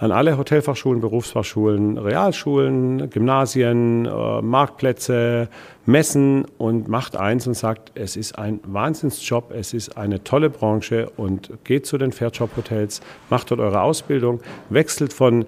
an 0.00 0.10
alle 0.10 0.36
Hotelfachschulen, 0.36 1.00
Berufsfachschulen, 1.00 1.96
Realschulen, 1.96 3.08
Gymnasien, 3.08 4.06
äh, 4.06 4.42
Marktplätze, 4.42 5.48
Messen 5.86 6.46
und 6.58 6.88
macht 6.88 7.14
eins 7.14 7.46
und 7.46 7.54
sagt, 7.54 7.92
es 7.94 8.16
ist 8.16 8.36
ein 8.36 8.58
Wahnsinnsjob, 8.64 9.52
es 9.52 9.74
ist 9.74 9.96
eine 9.96 10.24
tolle 10.24 10.50
Branche 10.50 11.08
und 11.16 11.52
geht 11.62 11.86
zu 11.86 11.98
den 11.98 12.10
Fairjob-Hotels, 12.10 13.00
macht 13.30 13.52
dort 13.52 13.60
eure 13.60 13.82
Ausbildung, 13.82 14.40
wechselt 14.70 15.12
von 15.12 15.44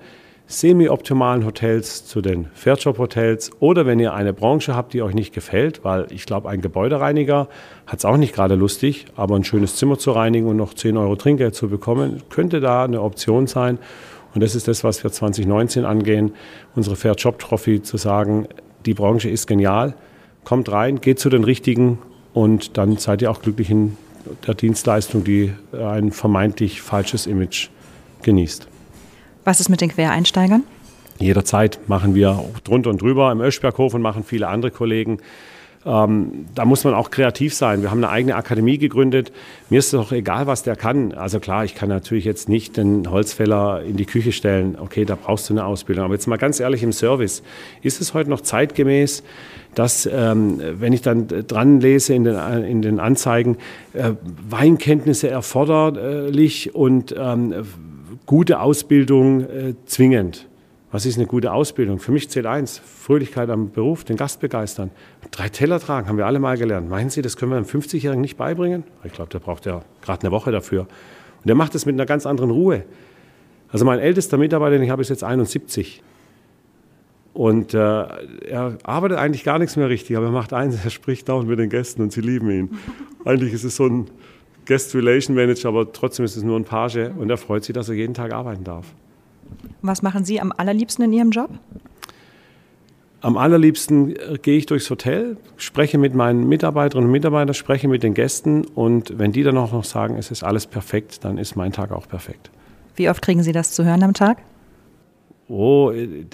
semi-optimalen 0.47 1.47
Hotels 1.47 2.07
zu 2.07 2.21
den 2.21 2.49
Fairjob-Hotels 2.55 3.51
oder 3.61 3.87
wenn 3.87 3.99
ihr 3.99 4.13
eine 4.13 4.35
Branche 4.35 4.77
habt, 4.77 4.93
die 4.93 5.01
euch 5.01 5.15
nicht 5.15 5.35
gefällt, 5.35 5.85
weil 5.85 6.07
ich 6.11 6.27
glaube, 6.27 6.51
ein 6.51 6.61
Gebäudereiniger 6.61 7.49
hat 7.87 7.99
es 7.99 8.05
auch 8.05 8.19
nicht 8.19 8.35
gerade 8.35 8.55
lustig, 8.55 9.07
aber 9.17 9.37
ein 9.37 9.45
schönes 9.45 9.77
Zimmer 9.77 9.99
zu 9.99 10.13
reinigen 10.13 10.47
und 10.47 10.57
noch 10.57 10.75
10 10.75 10.97
Euro 10.97 11.17
Trinkgeld 11.17 11.55
zu 11.55 11.69
bekommen, 11.69 12.23
könnte 12.29 12.61
da 12.61 12.85
eine 12.85 13.01
Option 13.01 13.47
sein. 13.47 13.79
Und 14.35 14.43
das 14.43 14.55
ist 14.55 14.69
das, 14.69 14.85
was 14.85 15.03
wir 15.03 15.11
2019 15.11 15.85
angehen, 15.85 16.33
unsere 16.75 16.97
Fair 16.97 17.15
Job 17.15 17.39
Trophy 17.39 17.83
zu 17.83 17.97
sagen, 17.97 18.47
die 18.85 18.95
Branche 18.95 19.31
ist 19.31 19.47
genial, 19.47 19.95
kommt 20.45 20.71
rein, 20.71 21.01
geht 21.01 21.19
zu 21.19 21.31
den 21.31 21.45
Richtigen 21.45 21.99
und 22.35 22.77
dann 22.77 22.99
seid 22.99 23.23
ihr 23.23 23.31
auch 23.31 23.41
glücklich 23.41 23.71
in 23.71 23.97
der 24.47 24.55
Dienstleistung, 24.55 25.25
die 25.25 25.53
ein 25.73 26.11
vermeintlich 26.11 26.83
falsches 26.83 27.27
Image 27.27 27.69
genießt. 28.23 28.69
Was 29.45 29.61
ist 29.61 29.69
mit 29.69 29.81
den 29.81 29.91
Quereinsteigern? 29.91 30.65
Jederzeit 31.19 31.79
machen 31.87 32.15
wir 32.15 32.45
drunter 32.65 32.91
und 32.91 33.01
drüber 33.01 33.31
im 33.31 33.41
Öschberghof 33.41 33.95
und 33.95 34.03
machen 34.03 34.25
viele 34.25 34.49
andere 34.49 34.71
Kollegen. 34.71 35.19
Ähm, 35.87 36.47
da 36.55 36.65
muss 36.65 36.85
man 36.85 36.95
auch 36.95 37.11
kreativ 37.11 37.55
sein. 37.55 37.83
Wir 37.83 37.91
haben 37.91 38.03
eine 38.03 38.09
eigene 38.09 38.37
Akademie 38.37 38.79
gegründet. 38.79 39.33
Mir 39.69 39.81
ist 39.81 39.87
es 39.87 39.91
doch 39.93 40.13
egal, 40.13 40.47
was 40.47 40.63
der 40.63 40.77
kann. 40.77 41.13
Also 41.13 41.41
klar, 41.41 41.65
ich 41.65 41.75
kann 41.75 41.91
natürlich 41.91 42.25
jetzt 42.25 42.49
nicht 42.49 42.79
den 42.79 43.11
Holzfäller 43.11 43.83
in 43.83 43.97
die 43.97 44.07
Küche 44.07 44.33
stellen. 44.33 44.79
Okay, 44.81 45.05
da 45.05 45.15
brauchst 45.15 45.51
du 45.51 45.55
eine 45.55 45.67
Ausbildung. 45.67 46.07
Aber 46.07 46.15
jetzt 46.15 46.27
mal 46.27 46.39
ganz 46.39 46.59
ehrlich 46.59 46.83
im 46.83 46.93
Service. 46.93 47.43
Ist 47.83 48.01
es 48.01 48.15
heute 48.15 48.31
noch 48.31 48.41
zeitgemäß, 48.41 49.23
dass, 49.75 50.09
ähm, 50.11 50.59
wenn 50.79 50.95
ich 50.95 51.03
dann 51.03 51.29
dran 51.29 51.81
lese 51.81 52.15
in 52.15 52.25
den, 52.25 52.65
in 52.65 52.81
den 52.81 52.99
Anzeigen, 52.99 53.59
äh, 53.93 54.13
Weinkenntnisse 54.49 55.29
erforderlich 55.29 56.75
und 56.75 57.15
ähm, 57.19 57.55
gute 58.27 58.61
Ausbildung 58.61 59.43
äh, 59.43 59.75
zwingend? 59.87 60.49
Was 60.91 61.07
ist 61.07 61.19
eine 61.19 61.27
gute 61.27 61.53
Ausbildung? 61.53 61.99
Für 61.99 62.13
mich 62.13 62.31
zählt 62.31 62.47
eins, 62.47 62.79
Fröhlichkeit 62.79 63.51
am 63.51 63.73
Beruf, 63.73 64.05
den 64.05 64.17
Gast 64.17 64.39
begeistern. 64.39 64.91
Drei 65.33 65.49
Teller 65.49 65.81
tragen, 65.81 66.09
haben 66.09 66.19
wir 66.19 66.27
alle 66.27 66.39
mal 66.39 66.57
gelernt. 66.57 66.89
Meinen 66.89 67.11
Sie, 67.11 67.21
das 67.21 67.37
können 67.37 67.51
wir 67.51 67.57
einem 67.57 67.67
50-Jährigen 67.67 68.21
nicht 68.21 68.37
beibringen? 68.37 68.85
Ich 69.03 69.13
glaube, 69.13 69.31
der 69.31 69.41
braucht 69.41 69.67
ja 69.67 69.83
gerade 70.03 70.23
eine 70.23 70.31
Woche 70.31 70.53
dafür. 70.53 70.83
Und 70.83 71.47
der 71.47 71.57
macht 71.57 71.75
das 71.75 71.85
mit 71.85 71.95
einer 71.95 72.07
ganz 72.07 72.27
anderen 72.27 72.51
Ruhe. 72.51 72.85
Also 73.71 73.85
mein 73.85 73.99
ältester 73.99 74.39
Mitarbeiter, 74.39 74.77
den 74.77 74.85
ich 74.85 74.91
habe, 74.91 75.03
ist 75.03 75.09
jetzt 75.09 75.25
71. 75.25 76.01
Und 77.33 77.75
äh, 77.75 77.79
er 77.79 78.79
arbeitet 78.85 79.19
eigentlich 79.19 79.43
gar 79.43 79.59
nichts 79.59 79.75
mehr 79.75 79.89
richtig, 79.89 80.17
aber 80.17 80.27
er 80.27 80.33
macht 80.33 80.53
eins, 80.53 80.85
er 80.85 80.91
spricht 80.91 81.29
dauernd 81.29 81.49
mit 81.49 81.59
den 81.59 81.71
Gästen 81.71 82.03
und 82.03 82.13
sie 82.13 82.21
lieben 82.21 82.49
ihn. 82.51 82.71
eigentlich 83.25 83.53
ist 83.53 83.65
es 83.65 83.75
so 83.75 83.87
ein 83.87 84.07
Guest 84.67 84.95
Relation 84.95 85.35
Manager, 85.35 85.69
aber 85.69 85.93
trotzdem 85.93 86.25
ist 86.25 86.37
es 86.37 86.43
nur 86.43 86.59
ein 86.59 86.65
Page 86.65 87.11
und 87.17 87.31
er 87.31 87.37
freut 87.37 87.65
sich, 87.65 87.75
dass 87.75 87.89
er 87.89 87.95
jeden 87.95 88.15
Tag 88.15 88.33
arbeiten 88.33 88.65
darf. 88.65 88.87
Was 89.83 90.03
machen 90.03 90.25
Sie 90.25 90.41
am 90.41 90.53
allerliebsten 90.57 91.05
in 91.05 91.13
Ihrem 91.13 91.31
Job? 91.31 91.51
Am 93.21 93.39
allerliebsten 93.39 94.17
äh, 94.17 94.39
gehe 94.41 94.59
ich 94.59 94.67
durchs 94.67 94.91
Hotel, 94.91 95.39
spreche 95.57 95.97
mit 95.97 96.15
meinen 96.15 96.47
Mitarbeiterinnen 96.47 97.09
und 97.09 97.13
Mitarbeitern, 97.13 97.55
spreche 97.55 97.89
mit 97.89 98.03
den 98.03 98.13
Gästen 98.13 98.67
und 98.67 99.19
wenn 99.19 99.33
die 99.33 99.43
dann 99.43 99.57
auch 99.57 99.73
noch 99.73 99.85
sagen, 99.85 100.17
es 100.19 100.31
ist 100.31 100.45
alles 100.45 100.67
perfekt, 100.67 101.25
dann 101.25 101.39
ist 101.39 101.57
mein 101.57 101.73
Tag 101.73 101.91
auch 101.91 102.07
perfekt. 102.07 102.51
Wie 102.97 103.09
oft 103.09 103.23
kriegen 103.23 103.43
Sie 103.43 103.53
das 103.53 103.73
zu 103.73 103.85
hören 103.85 104.03
am 104.03 104.13
Tag? 104.13 104.39
Oh, 105.49 105.91
äh, 105.91 106.25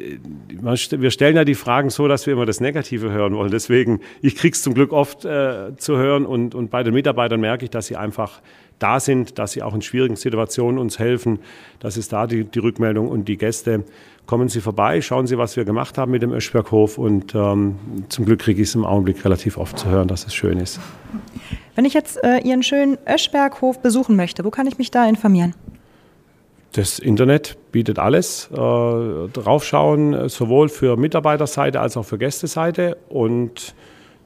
wir 0.59 1.11
stellen 1.11 1.37
ja 1.37 1.45
die 1.45 1.57
Fragen 1.57 1.91
so, 1.91 2.07
dass 2.07 2.27
wir 2.27 2.35
immer 2.35 2.47
das 2.47 2.61
Negative 2.61 3.11
hören 3.11 3.35
wollen. 3.35 3.51
Deswegen, 3.51 4.01
ich 4.23 4.37
kriege 4.37 4.55
es 4.55 4.63
zum 4.63 4.75
Glück 4.75 4.93
oft 4.93 5.25
äh, 5.25 5.77
zu 5.77 5.97
hören 5.97 6.25
und, 6.27 6.55
und 6.55 6.71
bei 6.71 6.83
den 6.83 6.95
Mitarbeitern 6.95 7.41
merke 7.41 7.65
ich, 7.65 7.71
dass 7.71 7.87
sie 7.87 7.97
einfach 7.97 8.41
da 8.79 9.01
sind, 9.01 9.39
dass 9.39 9.53
sie 9.53 9.63
auch 9.63 9.75
in 9.75 9.83
schwierigen 9.83 10.17
Situationen 10.17 10.79
uns 10.79 10.99
helfen. 10.99 11.41
Das 11.81 11.97
ist 11.97 12.13
da 12.13 12.27
die, 12.27 12.45
die 12.45 12.59
Rückmeldung 12.61 13.09
und 13.09 13.27
die 13.27 13.37
Gäste. 13.37 13.85
Kommen 14.27 14.49
Sie 14.49 14.61
vorbei, 14.61 15.01
schauen 15.01 15.27
Sie, 15.27 15.39
was 15.39 15.57
wir 15.57 15.65
gemacht 15.65 15.99
haben 15.99 16.13
mit 16.13 16.23
dem 16.23 16.33
Öschberghof 16.33 16.99
und 16.99 17.35
ähm, 17.35 17.77
zum 18.09 18.27
Glück 18.27 18.39
kriege 18.39 18.63
ich 18.63 18.69
es 18.69 18.75
im 18.77 18.85
Augenblick 18.85 19.25
relativ 19.25 19.59
oft 19.59 19.77
zu 19.77 19.89
hören, 19.89 20.07
dass 20.07 20.25
es 20.25 20.35
schön 20.35 20.59
ist. 20.59 20.79
Wenn 21.75 21.85
ich 21.85 21.95
jetzt 21.95 22.23
äh, 22.23 22.39
Ihren 22.39 22.63
schönen 22.63 22.97
Öschberghof 23.09 23.83
besuchen 23.83 24.15
möchte, 24.15 24.45
wo 24.45 24.51
kann 24.51 24.69
ich 24.69 24.79
mich 24.79 24.93
da 24.93 25.09
informieren? 25.09 25.55
Das 26.73 27.01
Internet 27.01 27.57
bietet 27.73 27.99
alles. 27.99 28.49
Äh, 28.53 28.57
draufschauen, 28.57 30.29
sowohl 30.29 30.69
für 30.69 30.97
Mitarbeiterseite 30.97 31.81
als 31.81 31.97
auch 31.97 32.05
für 32.05 32.19
Gästeseite 32.19 32.97
und 33.09 33.75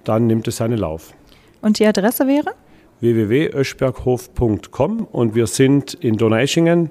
dann 0.05 0.27
nimmt 0.27 0.47
es 0.49 0.59
seinen 0.59 0.79
Lauf. 0.79 1.15
Und 1.63 1.79
die 1.79 1.87
Adresse 1.87 2.27
wäre? 2.27 2.53
www.öschberghof.com 3.01 5.09
und 5.11 5.35
wir 5.35 5.47
sind 5.47 5.95
in 5.95 6.17
Donaueschingen 6.17 6.91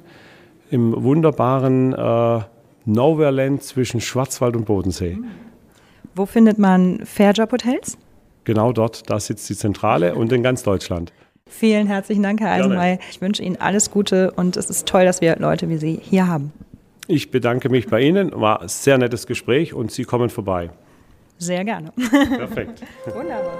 im 0.69 1.03
wunderbaren 1.03 1.93
äh, 1.93 2.41
Nowhereland 2.85 3.63
zwischen 3.63 4.01
Schwarzwald 4.01 4.55
und 4.55 4.65
Bodensee. 4.65 5.17
Wo 6.15 6.25
findet 6.25 6.59
man 6.59 7.05
Fairjob 7.05 7.51
Hotels? 7.51 7.97
Genau 8.43 8.73
dort, 8.73 9.09
da 9.09 9.19
sitzt 9.19 9.49
die 9.49 9.55
Zentrale 9.55 10.15
und 10.15 10.31
in 10.31 10.43
ganz 10.43 10.63
Deutschland. 10.63 11.13
Vielen 11.63 11.87
herzlichen 11.87 12.23
Dank, 12.23 12.41
Herr 12.41 12.51
Eisenmeier. 12.51 12.99
Ich 13.09 13.21
wünsche 13.21 13.43
Ihnen 13.43 13.57
alles 13.57 13.91
Gute 13.91 14.31
und 14.31 14.57
es 14.57 14.69
ist 14.69 14.87
toll, 14.87 15.05
dass 15.05 15.21
wir 15.21 15.37
Leute 15.37 15.69
wie 15.69 15.77
Sie 15.77 15.99
hier 16.01 16.27
haben. 16.27 16.51
Ich 17.07 17.31
bedanke 17.31 17.69
mich 17.69 17.87
bei 17.87 18.01
Ihnen. 18.01 18.31
War 18.33 18.61
ein 18.61 18.67
sehr 18.67 18.97
nettes 18.97 19.27
Gespräch 19.27 19.73
und 19.73 19.91
Sie 19.91 20.03
kommen 20.03 20.29
vorbei. 20.29 20.71
Sehr 21.37 21.63
gerne. 21.63 21.91
Perfekt. 21.91 22.83
Wunderbar. 23.05 23.53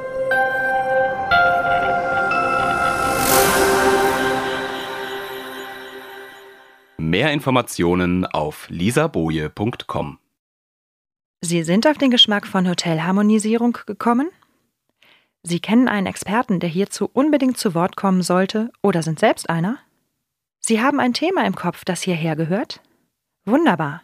Mehr 6.98 7.32
Informationen 7.32 8.26
auf 8.26 8.68
lisaboje.com. 8.70 10.20
Sie 11.42 11.64
sind 11.64 11.86
auf 11.86 11.98
den 11.98 12.10
Geschmack 12.10 12.48
von 12.48 12.68
Hotelharmonisierung 12.70 13.78
gekommen? 13.86 14.30
Sie 15.44 15.60
kennen 15.60 15.88
einen 15.90 16.08
Experten, 16.08 16.62
der 16.62 16.70
hierzu 16.70 17.10
unbedingt 17.12 17.58
zu 17.58 17.76
Wort 17.76 17.98
kommen 17.98 18.22
sollte, 18.22 18.72
oder 18.82 19.04
sind 19.04 19.20
selbst 19.20 19.50
einer? 19.50 19.78
Sie 20.60 20.82
haben 20.82 21.02
ein 21.02 21.14
Thema 21.14 21.46
im 21.46 21.56
Kopf, 21.56 21.84
das 21.84 22.02
hierher 22.02 22.38
gehört? 22.38 22.82
Wunderbar. 23.44 24.04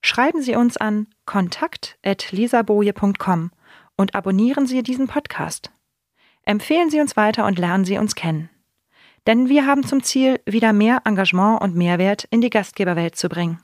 Schreiben 0.00 0.40
Sie 0.40 0.56
uns 0.56 0.78
an 0.78 1.08
kontakt.lisaboje.com 1.26 3.50
und 3.96 4.14
abonnieren 4.14 4.66
Sie 4.66 4.82
diesen 4.82 5.08
Podcast. 5.08 5.70
Empfehlen 6.44 6.88
Sie 6.88 7.00
uns 7.00 7.16
weiter 7.16 7.44
und 7.44 7.58
lernen 7.58 7.84
Sie 7.84 7.98
uns 7.98 8.14
kennen. 8.14 8.48
Denn 9.26 9.50
wir 9.50 9.66
haben 9.66 9.84
zum 9.84 10.02
Ziel, 10.02 10.40
wieder 10.46 10.72
mehr 10.72 11.02
Engagement 11.04 11.60
und 11.60 11.76
Mehrwert 11.76 12.24
in 12.30 12.40
die 12.40 12.48
Gastgeberwelt 12.48 13.14
zu 13.16 13.28
bringen. 13.28 13.62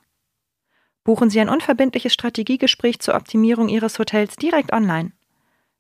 Buchen 1.05 1.31
Sie 1.31 1.41
ein 1.41 1.49
unverbindliches 1.49 2.13
Strategiegespräch 2.13 2.99
zur 2.99 3.15
Optimierung 3.15 3.71
Ihres 3.71 3.99
Hotels 3.99 4.37
direkt 4.37 4.75
online. 4.75 5.13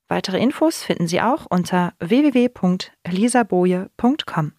Weitere 0.09 0.39
Infos 0.39 0.83
finden 0.83 1.07
Sie 1.07 1.21
auch 1.21 1.47
unter 1.49 1.93
www.lisaboje.com. 1.99 4.53